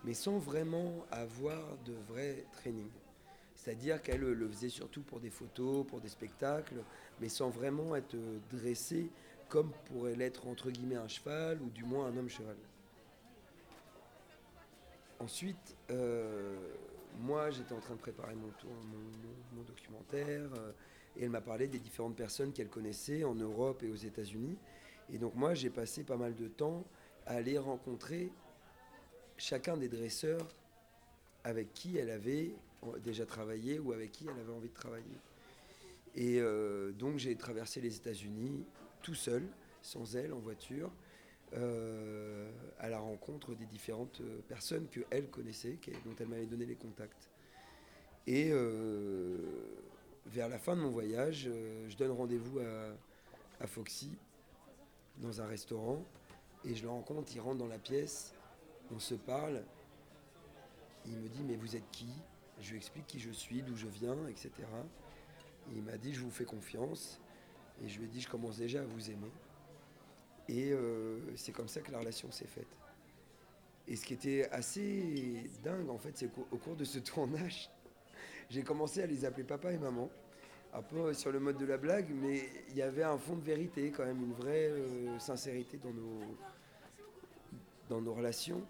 Mais 0.04 0.14
sans 0.14 0.38
vraiment 0.38 1.06
avoir 1.12 1.78
de 1.86 1.94
vrai 2.10 2.46
training. 2.52 2.90
C'est-à-dire 3.56 4.02
qu'elle 4.02 4.20
le 4.20 4.50
faisait 4.50 4.70
surtout 4.70 5.02
pour 5.02 5.22
des 5.22 5.30
photos, 5.30 5.88
pour 5.88 6.02
des 6.02 6.10
spectacles, 6.10 6.84
mais 7.22 7.30
sans 7.30 7.50
vraiment 7.50 7.96
être 7.96 8.18
dressée 8.50 9.10
comme 9.48 9.72
pourrait 9.86 10.16
l'être 10.16 10.48
entre 10.48 10.72
guillemets 10.72 10.96
un 10.96 11.08
cheval 11.08 11.62
ou 11.62 11.70
du 11.70 11.84
moins 11.84 12.08
un 12.08 12.18
homme 12.18 12.28
cheval. 12.28 12.58
Ensuite, 15.20 15.78
euh, 15.92 16.58
moi 17.20 17.52
j'étais 17.52 17.74
en 17.74 17.80
train 17.80 17.94
de 17.94 18.00
préparer 18.00 18.36
mon, 18.36 19.64
documentaire 19.64 20.50
euh, 20.58 20.72
et 21.16 21.26
elle 21.26 21.30
m'a 21.30 21.40
parlé 21.40 21.68
des 21.68 21.80
différentes 21.80 22.16
personnes 22.16 22.52
qu'elle 22.52 22.68
connaissait 22.68 23.24
en 23.24 23.36
Europe 23.36 23.84
et 23.84 23.90
aux 23.90 23.96
États-Unis. 23.96 24.58
Et 25.14 25.18
donc 25.18 25.36
moi, 25.36 25.54
j'ai 25.54 25.70
passé 25.70 26.04
pas 26.04 26.18
mal 26.18 26.36
de 26.36 26.48
temps 26.48 26.84
à 27.26 27.36
aller 27.36 27.58
rencontrer 27.58 28.32
chacun 29.38 29.78
des 29.78 29.90
dresseurs 29.90 30.48
avec 31.44 31.74
qui 31.74 31.98
elle 31.98 32.10
avait 32.10 32.54
déjà 33.04 33.26
travaillé 33.26 33.80
ou 33.80 33.92
avec 33.92 34.12
qui 34.12 34.26
elle 34.28 34.40
avait 34.40 34.54
envie 34.54 34.70
de 34.70 34.74
travailler. 34.74 35.18
Et 36.16 36.40
euh, 36.40 36.92
donc 36.92 37.18
j'ai 37.18 37.36
traversé 37.36 37.82
les 37.82 37.96
États-Unis 37.96 38.66
tout 39.02 39.16
seul, 39.16 39.44
sans 39.82 40.16
elle, 40.16 40.34
en 40.34 40.40
voiture, 40.40 40.92
euh, 41.54 42.52
à 42.80 42.90
la 42.90 43.00
rencontre 43.00 43.56
des 43.56 43.66
différentes 43.66 44.22
euh, 44.22 44.40
personnes 44.48 44.88
que 44.90 45.02
elle 45.10 45.28
connaissait, 45.28 45.78
dont 46.06 46.16
elle 46.20 46.28
m'avait 46.28 46.46
donné 46.46 46.66
les 46.66 46.76
contacts. 46.76 47.30
Et 48.26 48.52
vers 50.26 50.48
la 50.48 50.58
fin 50.58 50.78
de 50.78 50.82
mon 50.82 50.92
voyage, 50.92 51.50
je 51.90 51.98
donne 51.98 52.12
rendez-vous 52.12 52.60
à 53.60 53.68
Foxy 53.68 54.16
dans 55.18 55.42
un 55.42 55.46
restaurant 55.46 56.06
et 56.64 56.74
je 56.74 56.84
le 56.84 56.90
rencontre, 56.90 57.34
il 57.36 57.42
rentre 57.42 57.58
dans 57.58 57.68
la 57.68 57.80
pièce, 57.80 58.34
on 58.92 59.00
se 59.00 59.16
parle, 59.16 59.64
il 61.06 61.18
me 61.18 61.28
dit 61.28 61.44
mais 61.44 61.56
vous 61.56 61.76
êtes 61.76 61.90
qui? 61.92 62.10
Je 62.60 62.72
lui 62.72 62.78
explique 62.78 63.08
qui 63.08 63.20
je 63.20 63.32
suis, 63.32 63.62
d'où 63.62 63.76
je 63.76 63.88
viens, 63.88 64.28
etc. 64.28 64.52
il 65.74 65.82
m'a 65.82 65.98
dit 65.98 66.14
je 66.14 66.22
vous 66.22 66.32
fais 66.32 66.46
confiance 66.46 67.20
et 67.84 67.90
je 67.90 68.00
lui 68.00 68.06
ai 68.06 68.10
dit 68.10 68.22
je 68.22 68.30
commence 68.30 68.58
déjà 68.58 68.82
à 68.82 68.86
vous 68.86 69.10
aimer. 69.10 69.32
Et 70.50 70.72
euh, 70.72 71.20
c'est 71.36 71.52
comme 71.52 71.68
ça 71.68 71.82
que 71.82 71.92
la 71.92 72.00
relation 72.00 72.32
s'est 72.32 72.48
faite. 72.48 72.68
Et 73.88 73.96
ce 73.96 74.06
qui 74.06 74.14
était 74.14 74.50
assez 74.52 75.50
dingue 75.64 75.90
en 75.90 75.98
fait, 75.98 76.18
c'est 76.18 76.28
qu'au 76.28 76.58
cours 76.58 76.76
de 76.76 76.84
ce 76.84 77.00
tournage, 77.00 77.70
j'ai 78.50 78.64
commencé 78.64 79.02
à 79.02 79.08
les 79.08 79.26
appeler 79.26 79.44
papa 79.44 79.72
et 79.72 79.78
maman 79.78 80.10
un 80.74 80.82
peu 80.82 81.14
sur 81.14 81.32
le 81.32 81.40
mode 81.40 81.58
de 81.58 81.66
la 81.66 81.78
blague, 81.78 82.10
mais 82.10 82.50
il 82.70 82.76
y 82.76 82.82
avait 82.82 83.04
un 83.04 83.18
fond 83.18 83.36
de 83.36 83.44
vérité, 83.44 83.92
quand 83.92 84.06
même, 84.06 84.24
une 84.24 84.34
vraie 84.34 84.70
euh, 84.70 85.20
sincérité 85.20 85.78
dans 85.78 85.94
nos, 85.94 86.36
dans 87.90 88.02
nos 88.02 88.14
relations. 88.14 88.62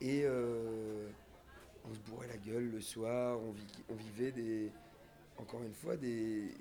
Et 0.00 0.22
euh, 0.24 1.08
on 1.84 1.94
se 1.94 2.00
bourrait 2.00 2.28
la 2.28 2.36
gueule 2.36 2.70
le 2.70 2.80
soir, 2.80 3.38
on, 3.88 3.94
vivait 3.94 4.32
des, 4.32 4.70
encore 5.36 5.62
une 5.62 5.74
fois 5.74 5.96
des, 5.96 6.54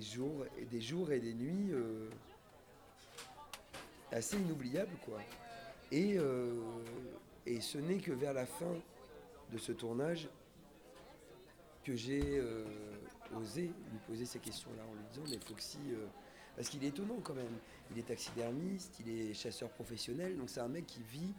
jours, 0.00 0.46
et 0.58 0.64
des 0.64 0.80
jours 0.80 1.12
et 1.12 1.20
des 1.20 1.34
nuits 1.34 1.72
euh, 1.72 2.08
assez 4.10 4.36
inoubliables, 4.36 4.96
quoi. 5.04 5.18
Et, 5.90 6.16
et 7.44 7.60
ce 7.60 7.76
n'est 7.76 7.98
que 7.98 8.12
vers 8.12 8.32
la 8.32 8.46
fin 8.46 8.74
de 9.52 9.58
ce 9.58 9.72
tournage 9.72 10.26
que 11.84 11.94
j'ai 11.94 12.40
oser 13.36 13.62
lui 13.90 13.98
poser 14.06 14.24
ces 14.24 14.38
questions-là 14.38 14.82
en 14.88 14.94
lui 14.94 15.04
disant 15.12 15.22
mais 15.30 15.38
Foxy, 15.46 15.78
euh, 15.90 16.06
parce 16.56 16.68
qu'il 16.68 16.84
est 16.84 16.88
étonnant 16.88 17.18
quand 17.22 17.34
même, 17.34 17.58
il 17.90 17.98
est 17.98 18.06
taxidermiste, 18.06 19.00
il 19.00 19.08
est 19.08 19.34
chasseur 19.34 19.70
professionnel, 19.70 20.36
donc 20.36 20.50
c'est 20.50 20.60
un 20.60 20.68
mec 20.68 20.86
qui 20.86 21.02
vit 21.02 21.32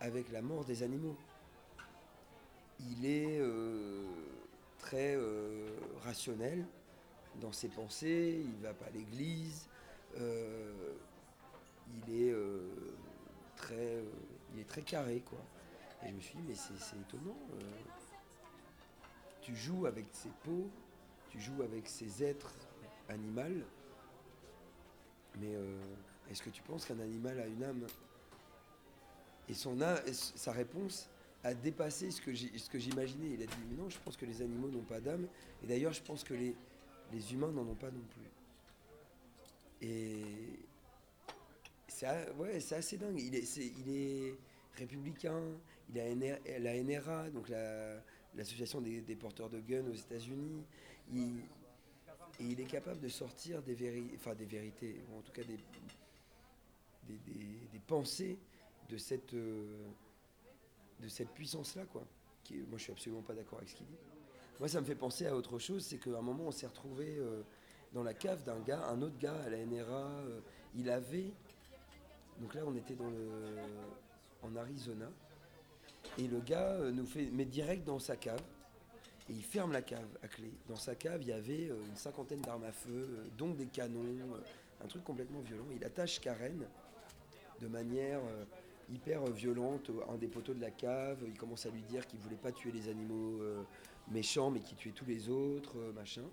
avec 0.00 0.30
la 0.32 0.42
mort 0.42 0.64
des 0.64 0.82
animaux. 0.82 1.16
Il 2.80 3.04
est 3.04 3.38
euh, 3.38 4.02
très 4.78 5.14
euh, 5.14 5.68
rationnel 6.02 6.64
dans 7.40 7.52
ses 7.52 7.68
pensées, 7.68 8.42
il 8.42 8.62
va 8.62 8.72
pas 8.72 8.86
à 8.86 8.90
l'église, 8.90 9.68
il 10.16 12.14
est 12.14 12.34
très, 13.56 14.02
il 14.54 14.60
est 14.60 14.68
très 14.68 14.82
carré 14.82 15.22
quoi. 15.24 15.38
Et 16.02 16.08
je 16.08 16.14
me 16.14 16.20
suis 16.20 16.36
dit 16.36 16.44
mais 16.48 16.54
c'est 16.54 16.96
étonnant. 16.96 17.36
tu 19.42 19.54
joues 19.54 19.86
avec 19.86 20.06
ses 20.12 20.30
peaux, 20.42 20.68
tu 21.28 21.38
joues 21.40 21.62
avec 21.62 21.88
ces 21.88 22.24
êtres 22.24 22.54
animaux, 23.08 23.64
mais 25.38 25.54
euh, 25.54 25.78
est-ce 26.30 26.42
que 26.42 26.50
tu 26.50 26.62
penses 26.62 26.84
qu'un 26.84 27.00
animal 27.00 27.38
a 27.40 27.46
une 27.46 27.62
âme? 27.62 27.86
Et 29.48 29.54
son 29.54 29.78
sa 30.12 30.52
réponse 30.52 31.08
a 31.42 31.54
dépassé 31.54 32.10
ce 32.10 32.20
que 32.20 32.78
j'imaginais. 32.78 33.30
Il 33.34 33.42
a 33.42 33.46
dit 33.46 33.76
non, 33.76 33.88
je 33.88 33.98
pense 33.98 34.16
que 34.16 34.26
les 34.26 34.42
animaux 34.42 34.68
n'ont 34.68 34.82
pas 34.82 35.00
d'âme. 35.00 35.26
Et 35.62 35.66
d'ailleurs, 35.66 35.92
je 35.92 36.02
pense 36.02 36.22
que 36.22 36.34
les, 36.34 36.54
les 37.12 37.32
humains 37.32 37.50
n'en 37.50 37.66
ont 37.66 37.74
pas 37.74 37.90
non 37.90 38.02
plus. 38.10 39.88
Et 39.88 40.22
c'est 41.88 42.06
ouais, 42.38 42.58
assez 42.72 42.96
dingue. 42.96 43.18
Il 43.18 43.34
est, 43.34 43.56
il 43.56 43.88
est 43.88 44.34
républicain, 44.74 45.42
il 45.92 46.00
a 46.00 46.58
la 46.58 46.82
NRA, 46.82 47.30
donc 47.30 47.50
l'association 48.36 48.80
des, 48.80 49.16
porteurs 49.16 49.50
de 49.50 49.60
guns 49.60 49.86
aux 49.90 49.94
États-Unis 49.94 50.64
et 52.40 52.44
il 52.44 52.60
est 52.60 52.64
capable 52.64 53.00
de 53.00 53.08
sortir 53.08 53.62
des, 53.62 53.76
enfin, 54.14 54.34
des 54.34 54.46
vérités, 54.46 55.02
ou 55.10 55.18
en 55.18 55.20
tout 55.20 55.32
cas 55.32 55.42
des, 55.44 55.58
des, 57.06 57.78
pensées 57.86 58.38
de 58.88 58.96
cette, 58.96 59.34
euh, 59.34 59.88
de 61.00 61.08
cette 61.08 61.30
puissance-là. 61.30 61.84
Quoi. 61.86 62.02
Moi, 62.50 62.78
je 62.78 62.82
suis 62.84 62.92
absolument 62.92 63.22
pas 63.22 63.34
d'accord 63.34 63.58
avec 63.58 63.68
ce 63.68 63.76
qu'il 63.76 63.86
dit. 63.86 63.98
Moi, 64.58 64.68
ça 64.68 64.80
me 64.80 64.86
fait 64.86 64.94
penser 64.94 65.26
à 65.26 65.36
autre 65.36 65.58
chose, 65.58 65.84
c'est 65.84 65.98
qu'à 65.98 66.18
un 66.18 66.22
moment, 66.22 66.44
on 66.44 66.50
s'est 66.50 66.66
retrouvé 66.66 67.16
euh, 67.18 67.42
dans 67.92 68.02
la 68.02 68.14
cave 68.14 68.42
d'un 68.44 68.60
gars, 68.60 68.86
un 68.88 69.02
autre 69.02 69.18
gars 69.18 69.40
à 69.42 69.50
la 69.50 69.64
NRA. 69.64 69.92
euh, 69.92 70.40
il 70.74 70.88
avait. 70.88 71.32
Donc 72.38 72.54
là, 72.54 72.62
on 72.64 72.74
était 72.76 72.96
en 74.42 74.56
Arizona. 74.56 75.10
Et 76.16 76.26
le 76.26 76.40
gars 76.40 76.78
nous 76.92 77.04
fait, 77.04 77.26
met 77.26 77.44
direct 77.44 77.84
dans 77.84 77.98
sa 77.98 78.16
cave. 78.16 78.40
Et 79.30 79.32
il 79.32 79.44
ferme 79.44 79.70
la 79.70 79.80
cave 79.80 80.08
à 80.24 80.28
clé. 80.28 80.50
Dans 80.68 80.74
sa 80.74 80.96
cave, 80.96 81.22
il 81.22 81.28
y 81.28 81.32
avait 81.32 81.70
euh, 81.70 81.84
une 81.88 81.94
cinquantaine 81.94 82.40
d'armes 82.40 82.64
à 82.64 82.72
feu, 82.72 83.08
euh, 83.10 83.24
dont 83.38 83.54
des 83.54 83.66
canons, 83.66 84.02
euh, 84.02 84.84
un 84.84 84.88
truc 84.88 85.04
complètement 85.04 85.38
violent. 85.38 85.66
Il 85.72 85.84
attache 85.84 86.20
Karen 86.20 86.66
de 87.60 87.68
manière 87.68 88.22
hyper 88.90 89.22
violente 89.26 89.90
à 90.08 90.12
un 90.14 90.16
des 90.16 90.26
poteaux 90.26 90.54
de 90.54 90.60
la 90.62 90.70
cave. 90.70 91.18
Il 91.26 91.36
commence 91.36 91.66
à 91.66 91.68
lui 91.68 91.82
dire 91.82 92.06
qu'il 92.06 92.18
voulait 92.18 92.34
pas 92.34 92.50
tuer 92.50 92.72
les 92.72 92.88
animaux 92.88 93.38
méchants, 94.10 94.50
mais 94.50 94.60
qu'il 94.60 94.78
tuait 94.78 94.92
tous 94.92 95.04
les 95.04 95.28
autres, 95.28 95.76
machin. 95.94 96.24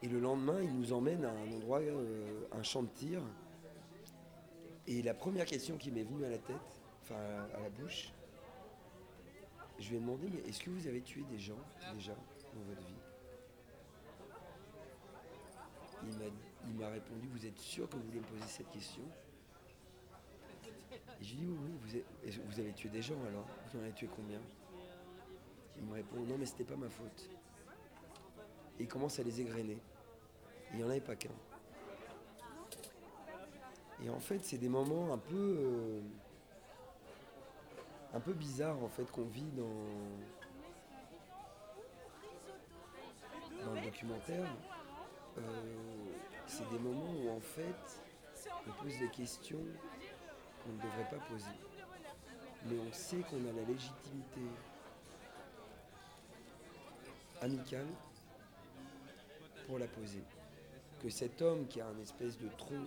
Et 0.00 0.08
le 0.08 0.18
lendemain, 0.18 0.62
il 0.62 0.74
nous 0.74 0.94
emmène 0.94 1.26
à 1.26 1.30
un 1.30 1.52
endroit, 1.52 1.80
un 2.52 2.62
champ 2.62 2.82
de 2.82 2.88
tir. 2.88 3.20
Et 4.86 5.02
la 5.02 5.12
première 5.12 5.44
question 5.44 5.76
qui 5.76 5.90
m'est 5.90 6.04
venue 6.04 6.24
à 6.24 6.30
la 6.30 6.38
tête, 6.38 6.56
enfin 7.02 7.20
à 7.54 7.60
la 7.60 7.68
bouche, 7.68 8.14
je 9.82 9.90
lui 9.90 9.96
ai 9.96 10.00
demandé, 10.00 10.28
mais 10.32 10.48
est-ce 10.48 10.62
que 10.62 10.70
vous 10.70 10.86
avez 10.86 11.02
tué 11.02 11.22
des 11.30 11.38
gens 11.38 11.58
déjà 11.92 12.14
dans 12.54 12.62
votre 12.62 12.86
vie? 12.86 12.94
Il 16.64 16.74
m'a, 16.74 16.88
répondu, 16.88 17.28
vous 17.28 17.46
êtes 17.46 17.58
sûr 17.58 17.88
que 17.88 17.96
vous 17.96 18.02
voulez 18.04 18.20
me 18.20 18.26
poser 18.26 18.44
cette 18.46 18.70
question? 18.70 19.02
Et 21.20 21.24
je 21.24 21.30
lui 21.30 21.36
dit, 21.36 21.46
oui, 21.46 22.02
oui, 22.24 22.40
vous 22.48 22.60
avez 22.60 22.72
tué 22.72 22.88
des 22.88 23.02
gens 23.02 23.20
alors? 23.28 23.46
Vous 23.66 23.78
en 23.78 23.82
avez 23.82 23.92
tué 23.92 24.08
combien? 24.14 24.40
Il 25.76 25.84
me 25.84 25.94
répond, 25.94 26.20
non 26.20 26.36
mais 26.38 26.46
c'était 26.46 26.64
pas 26.64 26.76
ma 26.76 26.88
faute. 26.88 27.28
Et 28.78 28.84
il 28.84 28.88
commence 28.88 29.18
à 29.18 29.22
les 29.22 29.40
égrener. 29.40 29.78
Il 30.70 30.76
n'y 30.78 30.84
en 30.84 30.90
avait 30.90 31.00
pas 31.00 31.16
qu'un. 31.16 31.30
Et 34.04 34.10
en 34.10 34.20
fait, 34.20 34.44
c'est 34.44 34.58
des 34.58 34.68
moments 34.68 35.12
un 35.12 35.18
peu, 35.18 35.56
euh, 35.58 36.00
un 38.14 38.20
peu 38.20 38.32
bizarres 38.32 38.82
en 38.82 38.88
fait 38.88 39.10
qu'on 39.10 39.24
vit 39.24 39.50
dans, 39.52 39.64
dans 43.64 43.74
le 43.74 43.80
documentaire. 43.82 44.46
Euh, 45.38 45.40
c'est 46.46 46.68
des 46.68 46.78
moments 46.78 47.12
où 47.24 47.30
en 47.30 47.40
fait, 47.40 48.02
on 48.66 48.82
pose 48.82 48.98
des 48.98 49.08
questions 49.08 49.64
qu'on 50.62 50.72
ne 50.72 50.76
devrait 50.76 51.08
pas 51.10 51.24
poser. 51.30 51.46
Mais 52.66 52.78
on 52.78 52.92
sait 52.92 53.20
qu'on 53.20 53.40
a 53.48 53.52
la 53.52 53.64
légitimité 53.66 54.40
amicale 57.40 57.88
pour 59.66 59.78
la 59.78 59.86
poser. 59.88 60.22
Que 61.02 61.08
cet 61.08 61.40
homme 61.42 61.66
qui 61.66 61.80
a 61.80 61.86
un 61.86 61.98
espèce 62.00 62.38
de 62.38 62.48
tronc, 62.56 62.86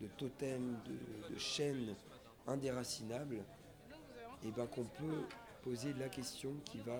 de 0.00 0.08
totem, 0.08 0.78
de 1.30 1.38
chaîne 1.38 1.94
indéracinable, 2.46 3.42
et 4.44 4.50
ben 4.50 4.66
qu'on 4.66 4.84
peut 4.84 5.26
poser 5.62 5.92
la 5.94 6.08
question 6.08 6.54
qui 6.64 6.78
va 6.78 6.98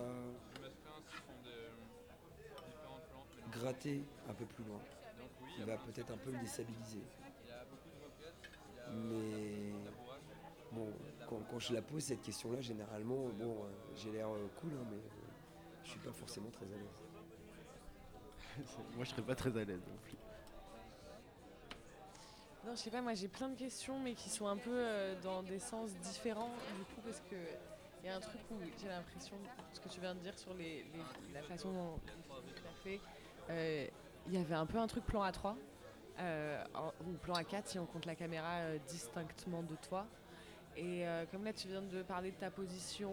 gratter 3.50 4.04
un 4.28 4.34
peu 4.34 4.44
plus 4.44 4.64
loin, 4.64 4.80
qui 5.54 5.62
va 5.62 5.76
peut-être 5.76 6.12
un 6.12 6.16
peu 6.16 6.30
le 6.30 6.38
déstabiliser. 6.38 7.02
Mais 8.90 9.72
bon, 10.72 10.88
quand, 11.28 11.40
quand 11.50 11.58
je 11.58 11.74
la 11.74 11.82
pose 11.82 12.02
cette 12.02 12.22
question-là, 12.22 12.60
généralement, 12.60 13.28
bon, 13.38 13.64
euh, 13.64 13.68
j'ai 13.96 14.10
l'air 14.10 14.28
euh, 14.28 14.48
cool, 14.60 14.70
hein, 14.74 14.86
mais 14.90 14.96
euh, 14.96 15.82
je 15.84 15.90
suis 15.90 16.00
pas 16.00 16.12
forcément 16.12 16.50
très 16.50 16.66
à 16.66 16.76
l'aise. 16.76 17.02
Moi, 18.96 19.04
je 19.04 19.10
serais 19.10 19.22
pas 19.22 19.34
très 19.34 19.56
à 19.56 19.64
l'aise 19.64 19.82
non 19.88 19.96
plus. 20.02 20.16
Non, 22.64 22.76
je 22.76 22.80
sais 22.80 22.90
pas, 22.90 23.00
moi 23.00 23.14
j'ai 23.14 23.26
plein 23.26 23.48
de 23.48 23.56
questions, 23.56 23.98
mais 23.98 24.14
qui 24.14 24.30
sont 24.30 24.46
un 24.46 24.56
peu 24.56 24.70
euh, 24.70 25.20
dans 25.22 25.42
des 25.42 25.58
sens 25.58 25.90
différents, 25.96 26.52
du 26.76 26.84
coup, 26.84 27.00
parce 27.04 27.20
que 27.28 27.34
il 28.02 28.06
y 28.06 28.08
a 28.08 28.16
un 28.16 28.20
truc 28.20 28.40
où 28.50 28.54
j'ai 28.80 28.88
l'impression, 28.88 29.36
ce 29.72 29.80
que 29.80 29.88
tu 29.88 30.00
viens 30.00 30.14
de 30.14 30.20
dire 30.20 30.36
sur 30.38 30.54
les, 30.54 30.84
la 31.32 31.42
façon 31.42 31.72
dont 31.72 32.00
tu 32.04 32.62
as 32.62 32.82
fait, 32.82 33.00
euh, 33.50 33.86
il 34.26 34.34
y 34.34 34.38
avait 34.38 34.54
un 34.54 34.66
peu 34.66 34.78
un 34.78 34.86
truc 34.86 35.04
plan 35.04 35.24
A3, 35.24 35.54
euh, 36.18 36.64
ou 37.06 37.12
plan 37.14 37.34
A4 37.34 37.62
si 37.66 37.78
on 37.80 37.86
compte 37.86 38.06
la 38.06 38.14
caméra 38.14 38.76
distinctement 38.88 39.62
de 39.62 39.74
toi. 39.88 40.06
Et 40.76 41.04
comme 41.30 41.44
là 41.44 41.52
tu 41.52 41.68
viens 41.68 41.82
de 41.82 42.02
parler 42.02 42.30
de 42.30 42.36
ta 42.36 42.50
position, 42.50 43.12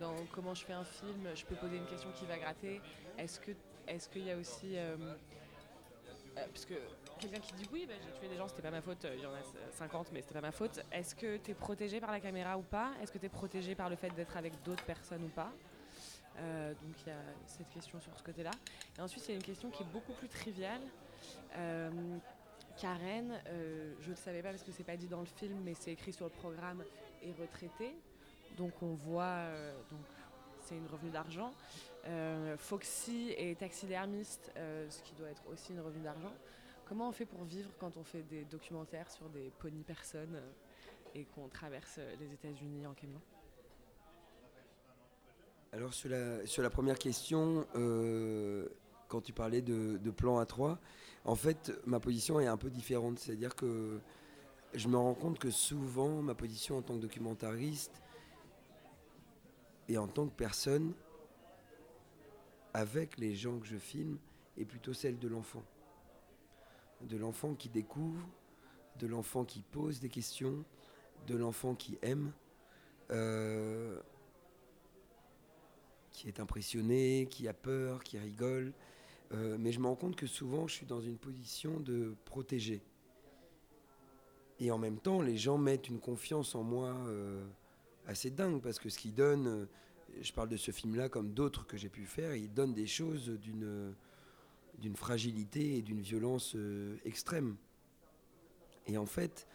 dans 0.00 0.14
comment 0.32 0.54
je 0.54 0.64
fais 0.64 0.72
un 0.72 0.84
film, 0.84 1.28
je 1.34 1.44
peux 1.44 1.54
poser 1.56 1.76
une 1.76 1.86
question 1.86 2.10
qui 2.16 2.24
va 2.26 2.38
gratter. 2.38 2.80
Est-ce 3.18 3.40
est-ce 3.86 4.08
qu'il 4.08 4.24
y 4.24 4.30
a 4.30 4.36
aussi 4.36 4.76
quelqu'un 7.22 7.40
qui 7.40 7.52
dit 7.54 7.68
oui, 7.72 7.86
bah, 7.86 7.94
j'ai 8.04 8.18
tué 8.18 8.28
des 8.28 8.36
gens, 8.36 8.48
c'était 8.48 8.62
pas 8.62 8.70
ma 8.70 8.82
faute, 8.82 9.04
euh, 9.04 9.14
il 9.16 9.22
y 9.22 9.26
en 9.26 9.32
a 9.32 9.36
euh, 9.38 9.70
50, 9.72 10.10
mais 10.12 10.22
c'était 10.22 10.34
pas 10.34 10.40
ma 10.40 10.52
faute. 10.52 10.80
Est-ce 10.90 11.14
que 11.14 11.36
tu 11.36 11.52
es 11.52 11.54
protégé 11.54 12.00
par 12.00 12.10
la 12.10 12.20
caméra 12.20 12.58
ou 12.58 12.62
pas? 12.62 12.92
Est-ce 13.00 13.12
que 13.12 13.18
tu 13.18 13.26
es 13.26 13.28
protégé 13.28 13.74
par 13.74 13.88
le 13.88 13.96
fait 13.96 14.10
d'être 14.10 14.36
avec 14.36 14.60
d'autres 14.64 14.84
personnes 14.84 15.24
ou 15.24 15.28
pas? 15.28 15.52
Euh, 16.38 16.72
Donc 16.82 16.94
il 17.06 17.08
y 17.08 17.12
a 17.12 17.22
cette 17.46 17.68
question 17.70 18.00
sur 18.00 18.16
ce 18.18 18.22
côté-là. 18.22 18.50
Et 18.98 19.00
ensuite, 19.00 19.24
il 19.28 19.30
y 19.30 19.34
a 19.34 19.36
une 19.36 19.44
question 19.44 19.70
qui 19.70 19.82
est 19.82 19.92
beaucoup 19.92 20.12
plus 20.12 20.28
triviale. 20.28 20.80
Euh, 21.56 21.90
Karen, 22.80 23.38
je 24.00 24.10
ne 24.10 24.16
savais 24.16 24.42
pas 24.42 24.48
parce 24.48 24.62
que 24.62 24.72
c'est 24.72 24.82
pas 24.82 24.96
dit 24.96 25.06
dans 25.06 25.20
le 25.20 25.26
film, 25.26 25.60
mais 25.62 25.74
c'est 25.74 25.92
écrit 25.92 26.12
sur 26.12 26.24
le 26.24 26.32
programme, 26.32 26.82
est 27.22 27.38
retraitée. 27.38 27.94
Donc 28.56 28.72
on 28.82 28.94
voit, 28.94 29.44
donc 29.90 30.00
c'est 30.62 30.76
une 30.76 30.86
revenu 30.86 31.10
d'argent. 31.10 31.52
Foxy 32.56 33.34
est 33.36 33.58
taxidermiste, 33.60 34.50
ce 34.56 35.02
qui 35.02 35.12
doit 35.14 35.28
être 35.28 35.42
aussi 35.48 35.72
une 35.74 35.80
revenu 35.80 36.02
d'argent. 36.02 36.32
Comment 36.92 37.08
on 37.08 37.12
fait 37.12 37.24
pour 37.24 37.42
vivre 37.44 37.70
quand 37.80 37.96
on 37.96 38.04
fait 38.04 38.20
des 38.20 38.44
documentaires 38.44 39.10
sur 39.10 39.26
des 39.30 39.50
pony 39.60 39.82
personnes 39.82 40.34
euh, 40.34 40.50
et 41.14 41.24
qu'on 41.24 41.48
traverse 41.48 41.94
euh, 41.96 42.14
les 42.20 42.30
États-Unis 42.34 42.86
en 42.86 42.92
camion? 42.92 43.18
Alors 45.72 45.94
sur 45.94 46.10
la, 46.10 46.68
première 46.68 46.98
question, 46.98 47.66
euh, 47.76 48.68
quand 49.08 49.22
tu 49.22 49.32
parlais 49.32 49.62
de, 49.62 49.96
de 49.96 50.10
plan 50.10 50.38
A3, 50.42 50.76
en 51.24 51.34
fait 51.34 51.72
ma 51.86 51.98
position 51.98 52.40
est 52.40 52.46
un 52.46 52.58
peu 52.58 52.68
différente. 52.68 53.18
C'est-à-dire 53.20 53.56
que 53.56 53.98
je 54.74 54.86
me 54.86 54.98
rends 54.98 55.14
compte 55.14 55.38
que 55.38 55.50
souvent 55.50 56.20
ma 56.20 56.34
position 56.34 56.76
en 56.76 56.82
tant 56.82 56.96
que 56.96 57.00
documentariste 57.00 58.02
et 59.88 59.96
en 59.96 60.08
tant 60.08 60.26
que 60.26 60.34
personne 60.34 60.92
avec 62.74 63.16
les 63.16 63.34
gens 63.34 63.58
que 63.58 63.66
je 63.66 63.78
filme 63.78 64.18
est 64.58 64.66
plutôt 64.66 64.92
celle 64.92 65.18
de 65.18 65.28
l'enfant. 65.28 65.62
De 67.08 67.16
l'enfant 67.16 67.54
qui 67.54 67.68
découvre, 67.68 68.26
de 68.98 69.06
l'enfant 69.06 69.44
qui 69.44 69.62
pose 69.62 70.00
des 70.00 70.08
questions, 70.08 70.64
de 71.26 71.36
l'enfant 71.36 71.74
qui 71.74 71.98
aime. 72.02 72.32
Euh, 73.10 74.00
qui 76.10 76.28
est 76.28 76.40
impressionné, 76.40 77.26
qui 77.30 77.48
a 77.48 77.54
peur, 77.54 78.04
qui 78.04 78.18
rigole. 78.18 78.72
Euh, 79.32 79.56
mais 79.58 79.72
je 79.72 79.80
me 79.80 79.86
rends 79.86 79.96
compte 79.96 80.14
que 80.14 80.26
souvent, 80.26 80.68
je 80.68 80.74
suis 80.74 80.86
dans 80.86 81.00
une 81.00 81.16
position 81.16 81.80
de 81.80 82.14
protéger. 82.26 82.82
Et 84.60 84.70
en 84.70 84.78
même 84.78 84.98
temps, 84.98 85.22
les 85.22 85.36
gens 85.36 85.58
mettent 85.58 85.88
une 85.88 86.00
confiance 86.00 86.54
en 86.54 86.62
moi 86.62 86.94
euh, 87.06 87.44
assez 88.06 88.30
dingue, 88.30 88.60
parce 88.60 88.78
que 88.78 88.90
ce 88.90 88.98
qu'ils 88.98 89.14
donnent, 89.14 89.66
je 90.20 90.32
parle 90.32 90.50
de 90.50 90.58
ce 90.58 90.70
film-là 90.70 91.08
comme 91.08 91.32
d'autres 91.32 91.66
que 91.66 91.76
j'ai 91.76 91.88
pu 91.88 92.04
faire, 92.04 92.36
ils 92.36 92.52
donnent 92.52 92.74
des 92.74 92.86
choses 92.86 93.28
d'une 93.28 93.94
d'une 94.78 94.96
fragilité 94.96 95.76
et 95.76 95.82
d'une 95.82 96.00
violence 96.00 96.54
euh, 96.56 96.96
extrême. 97.04 97.56
Et 98.86 98.98
en 98.98 99.06
fait, 99.06 99.46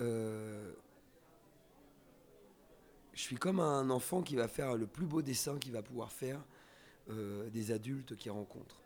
euh, 0.00 0.72
je 3.12 3.22
suis 3.22 3.36
comme 3.36 3.60
un 3.60 3.90
enfant 3.90 4.22
qui 4.22 4.36
va 4.36 4.48
faire 4.48 4.76
le 4.76 4.86
plus 4.86 5.06
beau 5.06 5.22
dessin 5.22 5.58
qu'il 5.58 5.72
va 5.72 5.82
pouvoir 5.82 6.12
faire 6.12 6.44
euh, 7.10 7.48
des 7.50 7.72
adultes 7.72 8.16
qu'il 8.16 8.30
rencontre. 8.30 8.82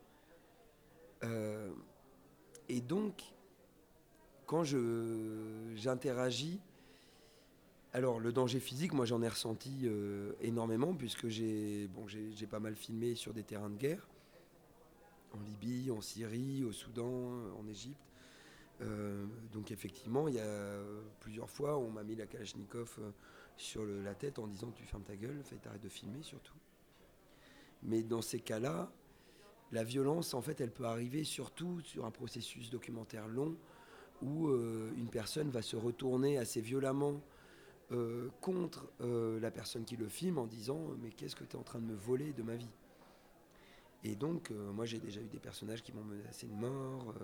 Et 2.69 2.81
donc, 2.81 3.23
quand 4.47 4.65
j'interagis, 4.65 6.59
alors 7.93 8.19
le 8.19 8.33
danger 8.33 8.59
physique, 8.59 8.93
moi 8.93 9.05
j'en 9.05 9.23
ai 9.23 9.29
ressenti 9.29 9.87
énormément 10.41 10.95
puisque 10.95 11.29
j'ai, 11.29 11.87
bon, 11.87 12.09
j'ai 12.09 12.47
pas 12.49 12.59
mal 12.59 12.75
filmé 12.75 13.15
sur 13.15 13.33
des 13.33 13.45
terrains 13.45 13.71
de 13.71 13.77
guerre, 13.77 14.09
en 15.35 15.41
Libye, 15.41 15.91
en 15.91 16.01
Syrie, 16.01 16.65
au 16.65 16.73
Soudan, 16.73 17.33
en 17.59 17.67
Égypte. 17.69 18.13
Euh, 18.83 19.25
donc 19.53 19.71
effectivement, 19.71 20.29
il 20.29 20.35
y 20.35 20.41
a 20.41 20.81
plusieurs 21.21 21.51
fois, 21.51 21.79
on 21.79 21.91
m'a 21.91 22.03
mis 22.03 22.17
la 22.17 22.27
Kalachnikov 22.27 22.97
euh, 22.99 23.11
sur 23.57 23.85
la 23.85 24.15
tête 24.15 24.39
en 24.39 24.47
disant 24.47 24.71
tu 24.75 24.85
fermes 24.85 25.05
ta 25.05 25.17
gueule, 25.17 25.43
t'arrêtes 25.63 25.83
de 25.83 25.89
filmer 25.89 26.23
surtout. 26.23 26.57
Mais 27.83 28.03
dans 28.03 28.23
ces 28.23 28.41
cas-là, 28.41 28.91
la 29.73 29.85
violence, 29.85 30.35
en 30.35 30.43
fait, 30.43 30.61
elle 30.61 30.71
peut 30.71 30.85
arriver 30.85 31.25
surtout 31.25 31.81
sur 31.81 32.05
un 32.05 32.11
processus 32.11 32.71
documentaire 32.71 33.29
long 33.29 33.57
où 34.21 34.49
euh, 34.49 34.93
une 34.97 35.09
personne 35.09 35.51
va 35.51 35.63
se 35.63 35.77
retourner 35.77 36.39
assez 36.39 36.61
violemment 36.61 37.21
contre 38.41 38.91
la 38.99 39.51
personne 39.51 39.85
qui 39.85 39.97
le 39.99 40.09
filme 40.09 40.39
en 40.39 40.47
disant 40.47 40.81
mais 41.03 41.11
qu'est-ce 41.11 41.37
que 41.37 41.45
tu 41.45 41.57
es 41.57 41.59
en 41.59 41.63
train 41.63 41.79
de 41.79 41.85
me 41.85 41.95
voler 41.95 42.33
de 42.33 42.43
ma 42.43 42.57
vie? 42.57 42.71
Et 44.05 44.17
donc, 44.17 44.51
moi, 44.51 44.85
j'ai 44.85 44.99
déjà 44.99 45.21
eu 45.21 45.29
des 45.29 45.39
personnages 45.39 45.83
qui 45.83 45.93
m'ont 45.93 46.05
menacé 46.05 46.47
de 46.47 46.55
mort. 46.55 47.15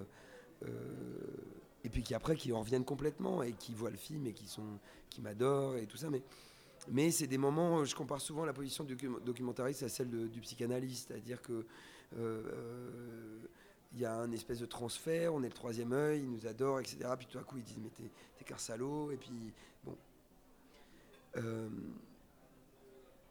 et 1.85 1.89
puis 1.89 2.03
qui 2.03 2.15
après 2.15 2.37
qui 2.37 2.53
en 2.53 2.61
reviennent 2.61 2.85
complètement 2.85 3.43
et 3.43 3.53
qui 3.53 3.75
voient 3.75 3.91
le 3.91 3.97
film 3.97 4.27
et 4.27 4.33
qui 4.33 4.47
sont 4.49 4.79
qui 5.09 5.21
m'adorent 5.21 5.77
et 5.77 5.87
tout 5.87 5.97
ça 5.97 6.11
mais 6.11 6.23
mais 6.91 7.11
c'est 7.11 7.27
des 7.27 7.39
moments, 7.39 7.85
je 7.85 7.95
compare 7.95 8.21
souvent 8.21 8.45
la 8.45 8.53
position 8.53 8.83
du 8.85 8.97
documentariste 9.25 9.83
à 9.83 9.89
celle 9.89 10.09
du 10.31 10.41
psychanalyste, 10.41 11.09
c'est-à-dire 11.09 11.43
que 11.43 11.67
il 13.93 14.01
y 14.01 14.05
a 14.05 14.15
un 14.15 14.31
espèce 14.33 14.59
de 14.59 14.67
transfert, 14.67 15.35
on 15.35 15.43
est 15.43 15.49
le 15.49 15.55
troisième 15.55 15.93
œil, 15.93 16.21
ils 16.21 16.31
nous 16.31 16.47
adorent, 16.47 16.81
etc. 16.81 16.99
Puis 17.17 17.27
tout 17.27 17.39
à 17.39 17.43
coup, 17.43 17.57
ils 17.59 17.65
disent 17.65 17.79
Mais 17.83 17.91
t'es, 17.91 18.11
t'es 18.37 18.45
qu'un 18.45 18.59
salaud. 18.59 19.11
Et 19.11 19.17
puis, 19.17 19.53
bon. 19.85 19.97
Euh, 21.37 21.69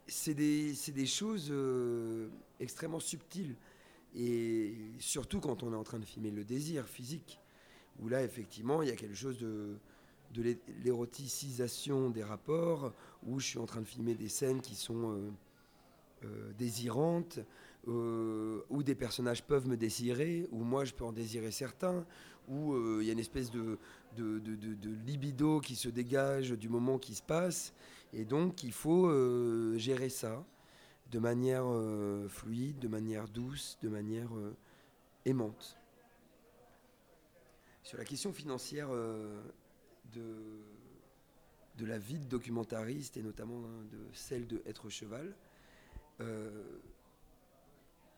c'est, 0.08 0.34
des, 0.34 0.74
des 0.94 1.06
choses 1.06 1.50
euh, 1.52 2.30
extrêmement 2.60 3.00
subtiles. 3.00 3.56
Et 4.16 4.74
surtout 5.00 5.40
quand 5.40 5.64
on 5.64 5.74
est 5.74 5.76
en 5.76 5.84
train 5.84 6.00
de 6.00 6.06
filmer 6.06 6.32
le 6.32 6.44
désir 6.44 6.88
physique, 6.88 7.40
où 8.00 8.10
là, 8.10 8.24
effectivement, 8.24 8.82
il 8.82 8.90
y 8.90 8.92
a 8.92 8.96
quelque 8.96 9.16
chose 9.16 9.38
de, 9.38 9.78
de 10.34 10.56
l'éroticisation 10.84 12.10
des 12.10 12.24
rapports, 12.24 12.94
où 13.26 13.40
je 13.40 13.46
suis 13.46 13.60
en 13.60 13.66
train 13.66 13.82
de 13.82 13.88
filmer 13.88 14.16
des 14.16 14.30
scènes 14.30 14.62
qui 14.62 14.76
sont 14.76 15.32
euh, 16.24 16.52
désirantes, 16.58 17.40
euh, 17.88 18.62
où 18.70 18.84
des 18.84 18.96
personnages 18.96 19.44
peuvent 19.44 19.68
me 19.68 19.78
désirer, 19.78 20.48
où 20.52 20.64
moi 20.64 20.86
je 20.86 20.94
peux 20.94 21.06
en 21.06 21.12
désirer 21.12 21.52
certains, 21.52 22.06
où 22.48 23.02
il 23.02 23.06
y 23.06 23.10
a 23.10 23.14
une 23.14 23.20
espèce 23.20 23.52
de, 23.52 23.78
de, 24.16 24.90
libido 25.06 25.60
qui 25.60 25.76
se 25.76 25.90
dégage 25.90 26.52
du 26.52 26.70
moment 26.70 26.98
qui 26.98 27.14
se 27.14 27.22
passe. 27.22 27.74
Et 28.14 28.26
donc 28.26 28.64
il 28.64 28.72
faut 28.72 29.08
euh, 29.08 29.78
gérer 29.78 30.10
ça 30.10 30.44
de 31.12 31.20
manière 31.20 31.66
fluide, 32.28 32.80
de 32.80 32.90
manière 32.90 33.30
douce, 33.30 33.78
de 33.82 33.88
manière 33.88 34.30
aimante. 35.24 35.78
Sur 37.82 37.98
la 37.98 38.04
question 38.04 38.34
financière 38.34 38.90
de, 38.90 40.26
de 41.78 41.86
la 41.86 41.98
vie 41.98 42.20
de 42.20 42.26
documentariste 42.26 43.16
et 43.16 43.22
notamment 43.22 43.64
hein, 43.64 43.86
de 43.90 44.00
celle 44.12 44.48
de 44.48 44.62
Être 44.66 44.90
Cheval, 44.90 45.34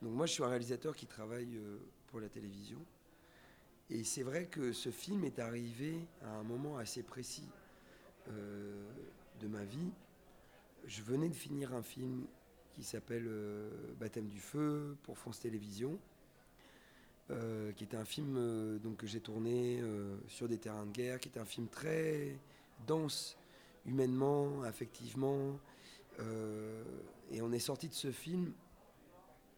donc 0.02 0.14
moi, 0.14 0.26
je 0.26 0.32
suis 0.32 0.42
un 0.42 0.48
réalisateur 0.48 0.96
qui 0.96 1.06
travaille 1.06 1.56
euh, 1.56 1.78
pour 2.06 2.20
la 2.20 2.28
télévision. 2.28 2.78
Et 3.90 4.04
c'est 4.04 4.22
vrai 4.22 4.46
que 4.46 4.72
ce 4.72 4.90
film 4.90 5.24
est 5.24 5.38
arrivé 5.38 6.06
à 6.22 6.30
un 6.36 6.42
moment 6.42 6.78
assez 6.78 7.02
précis 7.02 7.48
euh, 8.28 8.88
de 9.40 9.48
ma 9.48 9.64
vie. 9.64 9.90
Je 10.86 11.02
venais 11.02 11.28
de 11.28 11.34
finir 11.34 11.74
un 11.74 11.82
film 11.82 12.26
qui 12.74 12.82
s'appelle 12.82 13.26
euh, 13.26 13.70
Baptême 13.98 14.28
du 14.28 14.40
feu 14.40 14.96
pour 15.02 15.18
France 15.18 15.40
Télévisions, 15.40 15.98
qui 17.76 17.84
était 17.84 17.96
un 17.96 18.04
film 18.04 18.80
donc, 18.80 18.96
que 18.96 19.06
j'ai 19.06 19.20
tourné 19.20 19.80
sur 20.26 20.48
des 20.48 20.58
terrains 20.58 20.84
de 20.84 20.90
guerre, 20.90 21.20
qui 21.20 21.28
était 21.28 21.38
un 21.38 21.44
film 21.44 21.68
très 21.68 22.36
dense, 22.88 23.38
humainement, 23.86 24.62
affectivement. 24.62 25.56
et 26.18 27.40
on 27.40 27.52
est 27.52 27.60
sorti 27.60 27.88
de 27.88 27.94
ce 27.94 28.10
film 28.10 28.52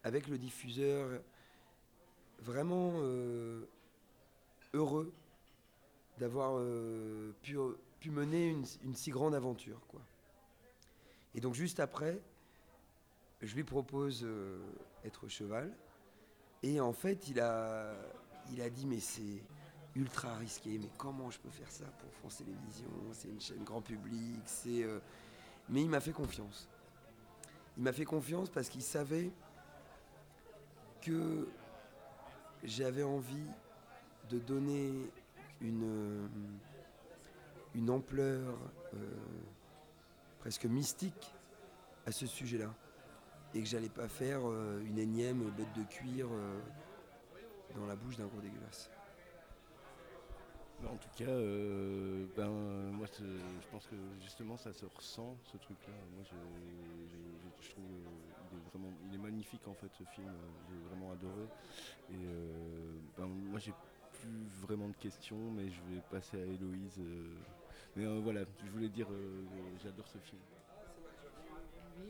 avec 0.05 0.29
le 0.29 0.37
diffuseur 0.37 1.09
vraiment 2.42 2.92
euh, 2.97 3.64
heureux 4.75 5.12
d'avoir 6.18 6.55
euh, 6.57 7.33
pu, 7.42 7.57
pu, 8.03 8.11
mener 8.11 8.49
une, 8.49 8.95
si 8.95 9.11
grande 9.11 9.35
aventure. 9.35 9.81
Quoi. 9.88 10.01
Et 11.35 11.41
donc 11.41 11.55
juste 11.55 11.81
après, 11.81 12.21
je 13.41 13.55
lui 13.55 13.65
propose 13.65 14.23
euh, 14.25 14.61
être 15.05 15.29
cheval. 15.29 15.73
Et 16.62 16.81
en 16.81 16.93
fait, 16.93 17.29
il 17.29 17.41
a, 17.41 17.95
il 18.53 18.61
a 18.61 18.71
dit, 18.71 18.87
mais 18.87 19.01
c'est 19.01 19.43
ultra 19.95 20.37
risqué, 20.37 20.79
mais 20.79 20.91
comment 20.97 21.31
je 21.31 21.38
peux 21.38 21.51
faire 21.51 21.71
ça 21.71 21.85
pour 21.99 22.12
France 22.15 22.38
Télévisions? 22.38 23.12
C'est 23.12 23.29
une 23.29 23.41
chaîne 23.41 23.65
grand 23.65 23.83
public, 23.83 24.41
c'est... 24.47 24.87
Mais 25.69 25.83
il 25.83 25.88
m'a 25.88 26.01
fait 26.01 26.12
confiance. 26.12 26.69
Il 27.77 27.83
m'a 27.83 27.93
fait 27.93 28.05
confiance 28.05 28.51
parce 28.51 28.69
qu'il 28.69 28.83
savait 28.83 29.33
que 31.01 31.49
j'avais 32.62 33.03
envie 33.03 33.47
de 34.31 34.38
donner 34.38 34.93
une, 35.61 35.85
euh, 35.85 36.27
une 37.75 37.91
ampleur 37.91 38.59
euh, 38.95 38.99
presque 40.41 40.65
mystique 40.65 41.35
à 42.07 42.13
ce 42.13 42.27
sujet-là. 42.27 42.73
Et 43.55 43.61
que 43.61 43.69
j'allais 43.69 43.91
pas 43.91 44.09
faire 44.09 44.41
euh, 44.45 44.81
une 44.87 44.99
énième 44.99 45.43
botte 45.51 45.73
de 45.77 45.83
cuir 45.85 46.29
dans 47.77 47.87
la 47.87 47.97
bouche 47.97 48.17
d'un 48.17 48.27
gros 48.27 48.41
dégueulasse. 48.41 48.91
En 50.91 50.97
tout 50.97 51.09
cas, 51.17 51.31
euh, 51.31 52.27
ben, 52.37 52.49
moi 52.49 53.07
je 53.17 53.69
pense 53.71 53.87
que 53.87 53.95
justement 54.21 54.57
ça 54.57 54.73
se 54.73 54.85
ressent 54.85 55.37
ce 55.45 55.57
truc-là. 55.57 55.95
Moi 56.15 56.25
je, 56.25 57.69
trouve 57.71 57.85
il 59.09 59.15
est 59.15 59.19
magnifique 59.19 59.67
en 59.69 59.75
fait 59.75 59.91
ce 59.93 60.03
film, 60.05 60.31
j'ai 60.69 60.89
vraiment 60.89 61.13
adoré. 61.13 61.45
Et 62.11 62.27
euh, 62.27 62.99
ben, 63.17 63.27
moi 63.27 63.61
j'ai 63.61 63.73
plus 64.13 64.49
vraiment 64.61 64.89
de 64.89 64.97
questions, 64.97 65.53
mais 65.53 65.71
je 65.71 65.81
vais 65.83 66.01
passer 66.11 66.43
à 66.43 66.45
Héloïse. 66.45 66.99
Euh. 66.99 67.35
Mais 67.97 68.07
voilà, 68.21 68.43
je 68.65 68.71
voulais 68.71 68.89
dire 68.89 69.09
j'adore 69.83 70.09
ce 70.09 70.19
film. 70.19 70.41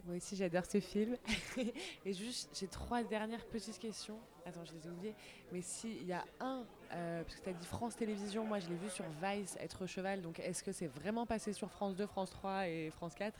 Moi 0.05 0.17
aussi 0.17 0.37
j'adore 0.37 0.65
ce 0.67 0.81
film. 0.81 1.17
et 2.05 2.13
juste, 2.13 2.51
j'ai 2.59 2.67
trois 2.67 3.03
dernières 3.03 3.45
petites 3.47 3.79
questions. 3.79 4.19
Attends, 4.45 4.65
je 4.65 4.73
les 4.73 4.87
ai 4.87 4.91
oubliées. 4.91 5.15
Mais 5.53 5.63
s'il 5.63 6.05
y 6.05 6.13
a 6.13 6.25
un, 6.41 6.65
euh, 6.93 7.23
parce 7.23 7.37
que 7.37 7.45
tu 7.45 7.51
as 7.51 7.53
dit 7.53 7.67
France 7.67 7.97
Télévisions, 7.97 8.45
moi 8.45 8.59
je 8.59 8.69
l'ai 8.69 8.75
vu 8.75 8.89
sur 8.91 9.05
Vice, 9.23 9.57
Être 9.61 9.87
Cheval. 9.87 10.23
Donc 10.23 10.41
est-ce 10.41 10.63
que 10.63 10.73
c'est 10.73 10.89
vraiment 10.89 11.27
passé 11.27 11.53
sur 11.53 11.71
France 11.71 11.97
2, 11.97 12.07
France 12.07 12.31
3 12.31 12.69
et 12.69 12.91
France 12.91 13.15
4 13.15 13.39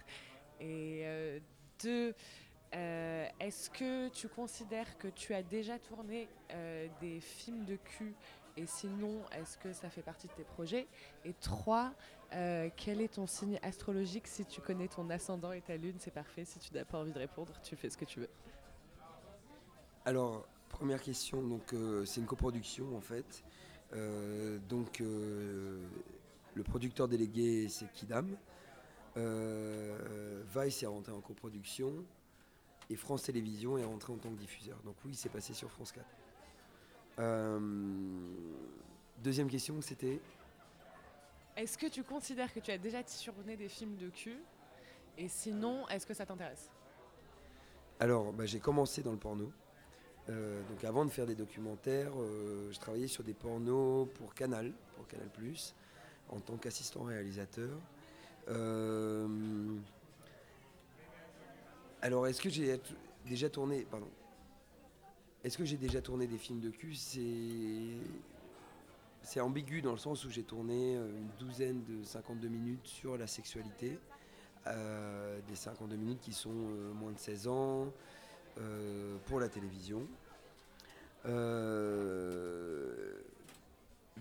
Et 0.61 1.03
euh, 1.05 1.41
deux, 1.83 2.15
euh, 2.75 3.27
est-ce 3.41 3.69
que 3.71 4.09
tu 4.11 4.29
considères 4.29 4.97
que 4.99 5.09
tu 5.09 5.35
as 5.35 5.43
déjà 5.43 5.79
tourné 5.79 6.29
des 7.01 7.21
films 7.21 7.65
de 7.65 7.77
cul? 7.77 8.15
Et 8.57 8.67
sinon, 8.67 9.23
est-ce 9.33 9.57
que 9.57 9.73
ça 9.73 9.89
fait 9.89 10.03
partie 10.03 10.27
de 10.27 10.33
tes 10.35 10.45
projets? 10.45 10.87
Et 11.25 11.33
trois, 11.33 11.95
euh, 12.35 12.69
quel 12.77 13.01
est 13.01 13.15
ton 13.15 13.27
signe 13.27 13.59
astrologique 13.63 14.27
Si 14.27 14.45
tu 14.45 14.61
connais 14.61 14.89
ton 14.89 15.09
ascendant 15.11 15.53
et 15.53 15.61
ta 15.61 15.77
lune, 15.77 15.97
c'est 15.99 16.13
parfait. 16.13 16.45
Si 16.45 16.59
tu 16.59 16.75
n'as 16.75 16.85
pas 16.85 16.99
envie 16.99 17.13
de 17.13 17.19
répondre, 17.19 17.53
tu 17.63 17.77
fais 17.77 17.91
ce 17.91 17.97
que 17.97 18.05
tu 18.05 18.21
veux. 18.21 18.29
Alors, 20.05 20.47
première 20.69 21.03
question, 21.03 21.43
donc 21.43 21.73
euh, 21.73 22.05
c'est 22.05 22.21
une 22.21 22.27
coproduction 22.27 22.97
en 22.97 23.01
fait. 23.01 23.45
Euh, 23.93 24.59
donc 24.69 25.01
le 25.01 26.63
producteur 26.65 27.09
délégué 27.09 27.69
c'est 27.69 27.91
Kidam. 27.93 28.37
Vice 29.17 30.83
est 30.83 30.87
rentré 30.87 31.13
en 31.13 31.21
coproduction 31.21 31.93
et 32.93 32.97
France 32.97 33.23
Télévisions 33.23 33.79
est 33.79 33.85
rentré 33.85 34.13
en 34.13 34.19
tant 34.19 34.31
que 34.31 34.39
diffuseur. 34.39 34.79
Donc 34.85 34.97
oui, 35.05 35.15
c'est 35.15 35.31
passé 35.31 35.55
sur 35.55 35.71
France 35.71 35.93
4. 35.93 36.05
Euh, 37.19 37.59
deuxième 39.23 39.49
question, 39.49 39.81
c'était 39.81 40.21
Est-ce 41.57 41.77
que 41.77 41.87
tu 41.87 42.03
considères 42.03 42.53
que 42.53 42.61
tu 42.61 42.71
as 42.71 42.79
déjà 42.79 43.03
tourné 43.03 43.57
des 43.57 43.69
films 43.69 43.97
de 43.97 44.09
cul? 44.09 44.39
Et 45.19 45.29
sinon, 45.29 45.87
est-ce 45.89 46.07
que 46.07 46.15
ça 46.15 46.25
t'intéresse? 46.25 46.71
Alors, 48.01 48.33
bah, 48.33 48.47
j'ai 48.47 48.59
commencé 48.59 49.03
dans 49.03 49.13
le 49.13 49.19
porno. 49.19 49.53
Euh, 50.31 50.63
donc 50.69 50.85
avant 50.85 51.05
de 51.05 51.11
faire 51.11 51.27
des 51.27 51.35
documentaires, 51.35 52.13
euh, 52.17 52.71
je 52.73 52.79
travaillais 52.79 53.09
sur 53.09 53.25
des 53.25 53.35
pornos 53.35 54.09
pour 54.15 54.35
Canal, 54.35 54.73
pour 54.97 55.07
Canal+, 55.09 55.29
en 56.29 56.41
tant 56.41 56.57
qu'assistant 56.57 57.03
réalisateur. 57.03 57.71
alors 62.01 62.27
est-ce 62.27 62.41
que 62.41 62.51
j'ai 62.51 62.81
déjà 63.27 63.51
tourné, 63.51 63.87
pardon, 63.91 64.09
est-ce 65.45 65.59
que 65.59 65.65
j'ai 65.65 65.77
déjà 65.77 66.01
tourné 66.01 66.27
des 66.27 66.39
films 66.39 66.61
de 66.61 66.71
cul? 66.71 66.95
C'est 66.95 67.97
ambigu 69.41 69.83
dans 69.83 69.93
le 69.93 69.99
sens 69.99 70.25
où 70.25 70.31
j'ai 70.31 70.43
tourné 70.43 70.97
euh, 70.97 71.09
une 71.17 71.31
douzaine 71.39 71.83
de 71.85 72.03
52 72.05 72.49
minutes 72.49 72.87
sur 72.87 73.17
la 73.17 73.27
sexualité. 73.27 73.99
Euh, 74.67 75.41
des 75.49 75.57
52 75.57 75.97
minutes 75.97 76.21
qui 76.21 76.33
sont 76.33 76.51
euh, 76.51 76.93
moins 76.93 77.13
de 77.13 77.19
16 77.19 77.49
ans 77.49 77.93
pour 79.27 79.41
la 79.41 79.49
télévision. 79.49 80.07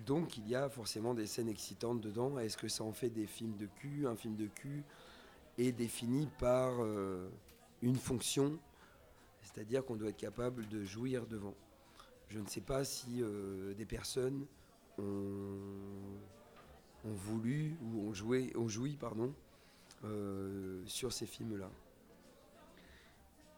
donc 0.05 0.37
il 0.37 0.47
y 0.47 0.55
a 0.55 0.69
forcément 0.69 1.13
des 1.13 1.27
scènes 1.27 1.49
excitantes 1.49 1.99
dedans. 1.99 2.39
Est-ce 2.39 2.55
que 2.55 2.69
ça 2.69 2.85
en 2.85 2.93
fait 2.93 3.09
des 3.09 3.27
films 3.27 3.57
de 3.57 3.65
cul 3.65 4.07
Un 4.07 4.15
film 4.15 4.37
de 4.37 4.47
cul 4.47 4.83
est 5.57 5.73
défini 5.73 6.29
par 6.39 6.71
une 7.81 7.97
fonction 7.97 8.57
c'est-à-dire 9.43 9.83
qu'on 9.83 9.97
doit 9.97 10.09
être 10.09 10.17
capable 10.17 10.65
de 10.69 10.85
jouir 10.85 11.25
devant. 11.27 11.55
Je 12.29 12.39
ne 12.39 12.47
sais 12.47 12.61
pas 12.61 12.85
si 12.85 13.21
des 13.75 13.85
personnes 13.85 14.45
ont, 14.97 16.19
voulu 17.03 17.75
ou 17.81 18.09
ont, 18.09 18.13
joué, 18.13 18.51
ont 18.55 18.67
joui 18.67 18.97
pardon, 18.97 19.33
euh, 20.03 20.83
sur 20.85 21.11
ces 21.13 21.25
films-là. 21.25 21.69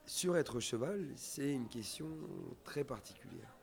sur 0.05 0.37
être 0.37 0.59
cheval, 0.59 1.07
c'est 1.15 1.53
une 1.53 1.67
question 1.67 2.09
très 2.63 2.83
particulière. 2.83 3.55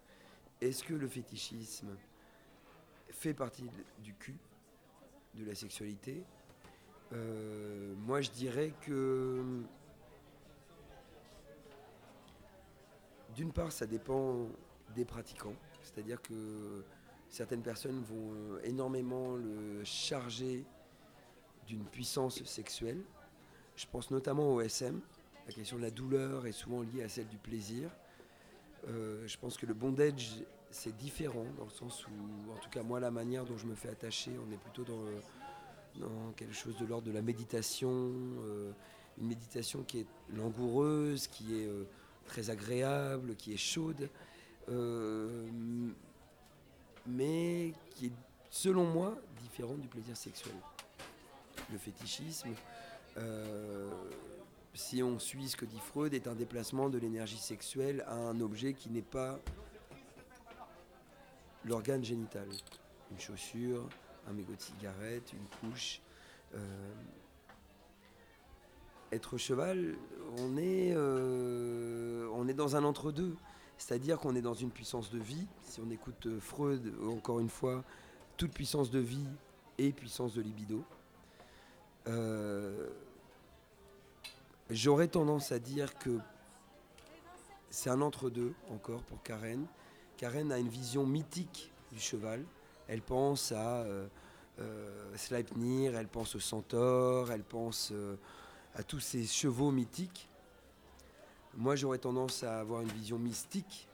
Est-ce 0.61 0.85
que 0.85 0.95
le 0.95 1.09
fétichisme 1.09 1.97
fait 3.09 3.35
partie 3.35 3.65
du 4.03 4.15
cul, 4.15 4.39
de 5.35 5.45
la 5.45 5.55
sexualité? 5.55 6.25
Euh, 7.13 7.95
Moi, 7.97 8.21
je 8.21 8.31
dirais 8.31 8.73
que 8.83 9.63
d'une 13.35 13.53
part, 13.53 13.73
ça 13.73 13.87
dépend 13.87 14.49
des 14.95 15.05
pratiquants, 15.05 15.55
c'est-à-dire 15.83 16.21
que 16.21 16.85
certaines 17.31 17.63
personnes 17.63 18.03
vont 18.03 18.33
euh, 18.33 18.61
énormément 18.65 19.37
le 19.37 19.83
charger 19.85 20.65
d'une 21.67 21.85
puissance 21.85 22.43
sexuelle. 22.45 23.01
Je 23.77 23.87
pense 23.91 24.11
notamment 24.11 24.55
au 24.55 24.61
SM. 24.61 25.01
La 25.47 25.53
question 25.53 25.77
de 25.77 25.83
la 25.83 25.91
douleur 25.91 26.47
est 26.47 26.53
souvent 26.53 26.83
liée 26.83 27.03
à 27.03 27.09
celle 27.09 27.29
du 27.29 27.39
plaisir. 27.39 27.91
Euh, 28.89 29.27
je 29.27 29.39
pense 29.39 29.57
que 29.57 29.67
le 29.67 29.75
bondage, 29.75 30.43
c'est 30.71 30.97
différent, 30.97 31.47
dans 31.57 31.65
le 31.65 31.71
sens 31.71 32.07
où, 32.07 32.53
en 32.53 32.57
tout 32.57 32.71
cas 32.71 32.83
moi, 32.83 32.99
la 32.99 33.11
manière 33.11 33.45
dont 33.45 33.57
je 33.57 33.67
me 33.67 33.75
fais 33.75 33.89
attacher, 33.89 34.33
on 34.47 34.53
est 34.53 34.59
plutôt 34.59 34.85
dans, 34.85 36.33
quelque 36.37 36.55
chose 36.55 36.77
de 36.79 36.87
l'ordre 36.87 37.07
de 37.07 37.13
la 37.13 37.23
méditation, 37.23 37.91
euh, 37.91 38.73
une 39.19 39.29
méditation 39.29 39.83
qui 39.83 40.01
est 40.01 40.07
langoureuse, 40.35 41.27
qui 41.29 41.61
est 41.61 41.69
très 42.25 42.51
agréable, 42.51 43.37
qui 43.37 43.53
est 43.53 43.57
chaude, 43.57 44.09
mais 47.07 47.73
qui 47.91 48.07
est, 48.07 48.13
selon 48.51 48.85
moi, 48.85 49.17
différente 49.43 49.81
du 49.81 49.89
plaisir 49.89 50.17
sexuel. 50.17 50.55
Le 51.71 51.79
fétichisme, 51.79 52.51
euh, 53.17 53.91
si 54.75 55.03
on 55.03 55.19
suit 55.19 55.49
ce 55.49 55.57
que 55.57 55.65
dit 55.65 55.81
Freud, 55.81 56.15
est 56.15 56.27
un 56.27 56.35
déplacement 56.35 56.89
de 56.89 56.99
l'énergie 56.99 57.39
sexuelle 57.39 58.05
à 58.07 58.15
un 58.15 58.41
objet 58.41 58.75
qui 58.75 58.91
n'est 58.91 59.03
pas 59.03 59.39
l'organe 61.65 62.05
génital. 62.05 62.49
Une 63.11 63.19
chaussure, 63.19 63.89
un 64.29 64.33
mégot 64.33 64.55
de 64.55 64.61
cigarette, 64.61 65.33
une 65.33 65.71
couche. 65.71 66.01
Euh, 66.55 66.93
être 69.13 69.39
cheval, 69.39 69.97
on 70.39 70.57
est, 70.57 70.93
euh, 70.95 72.29
on 72.33 72.47
est 72.47 72.55
dans 72.55 72.77
un 72.77 72.85
entre-deux. 72.85 73.35
C'est-à-dire 73.81 74.19
qu'on 74.19 74.37
est 74.37 74.43
dans 74.43 74.55
une 74.55 74.71
puissance 74.71 75.11
de 75.11 75.19
vie. 75.19 75.47
Si 75.63 75.81
on 75.81 75.91
écoute 75.91 76.27
euh, 76.27 76.39
Freud, 76.39 76.93
encore 77.03 77.41
une 77.41 77.49
fois, 77.49 77.83
toute 78.37 78.53
puissance 78.53 78.91
de 78.91 78.99
vie 78.99 79.27
et 79.79 79.91
puissance 79.91 80.35
de 80.35 80.43
libido. 80.43 80.85
Euh, 82.07 82.91
J'aurais 84.69 85.09
tendance 85.09 85.51
à 85.51 85.59
dire 85.59 85.99
que 85.99 86.19
c'est 87.71 87.89
un 87.89 88.03
entre-deux 88.03 88.53
encore 88.71 89.03
pour 89.05 89.23
Karen. 89.23 89.67
Karen 90.19 90.53
a 90.53 90.59
une 90.59 90.69
vision 90.69 91.07
mythique 91.07 91.73
du 91.91 91.99
cheval. 91.99 92.45
Elle 92.87 93.01
pense 93.01 93.51
à 93.51 93.79
euh, 93.79 94.07
Sleipnir, 95.17 95.97
elle 95.97 96.07
pense 96.07 96.35
au 96.35 96.41
centaure, 96.41 97.33
elle 97.33 97.45
pense 97.45 97.95
à 98.75 98.83
tous 98.83 99.01
ces 99.01 99.25
chevaux 99.25 99.73
mythiques. 99.73 100.29
Moi, 101.57 101.75
j'aurais 101.75 101.99
tendance 101.99 102.45
à 102.45 102.61
avoir 102.61 102.81
une 102.81 102.93
vision 102.93 103.19
mystique 103.19 103.89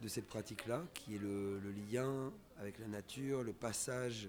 de 0.00 0.06
cette 0.06 0.28
pratique-là, 0.28 0.84
qui 0.94 1.16
est 1.16 1.18
le, 1.18 1.58
lien 1.90 2.32
avec 2.60 2.78
la 2.78 2.86
nature, 2.86 3.42
le 3.42 3.52
passage 3.52 4.28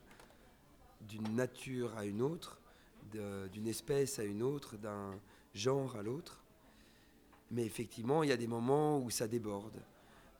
d'une 1.02 1.36
nature 1.36 1.96
à 1.96 2.06
une 2.06 2.22
autre, 2.22 2.60
d'une 3.14 3.68
espèce 3.68 4.18
à 4.18 4.24
une 4.24 4.42
autre, 4.42 4.76
d'un 4.76 5.20
genre 5.54 5.96
à 5.96 6.02
l'autre. 6.02 6.42
Mais 7.52 7.64
effectivement, 7.64 8.24
il 8.24 8.30
y 8.30 8.34
a 8.34 8.38
des 8.38 8.48
moments 8.48 9.00
où 9.00 9.12
ça 9.12 9.28
déborde, 9.28 9.80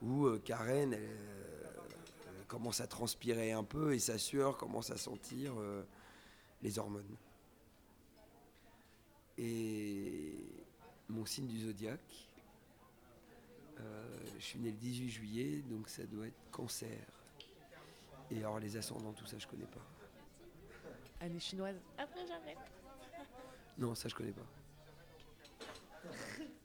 où 0.02 0.26
euh, 0.26 0.40
Karen 0.44 0.94
elle, 0.94 1.02
euh, 1.02 2.44
commence 2.48 2.82
à 2.82 2.88
transpirer 2.88 3.52
un 3.52 3.64
peu 3.64 3.94
et 3.94 4.00
sa 4.00 4.18
sueur 4.18 4.58
commence 4.58 4.92
à 4.92 4.98
sentir 4.98 5.54
euh, 5.58 5.84
les 6.62 6.78
hormones. 6.78 7.16
Et 9.40 10.59
mon 11.10 11.26
signe 11.26 11.48
du 11.48 11.60
zodiaque. 11.60 12.30
Euh, 13.80 14.06
je 14.38 14.44
suis 14.44 14.60
né 14.60 14.72
le 14.72 14.78
18 14.78 15.10
juillet, 15.10 15.64
donc 15.70 15.90
ça 15.90 16.04
doit 16.06 16.28
être 16.28 16.52
cancer. 16.52 17.06
Et 18.32 18.38
alors 18.40 18.60
les 18.60 18.78
ascendants, 18.78 19.14
tout 19.14 19.26
ça, 19.26 19.38
je 19.40 19.48
connais 19.48 19.66
pas. 19.66 19.82
Année 21.22 21.40
chinoise. 21.40 21.76
Après, 21.98 22.26
j'arrête. 22.28 22.58
Non, 23.78 23.96
ça, 23.96 24.08
je 24.10 24.16
connais 24.16 24.34
pas. 24.34 24.46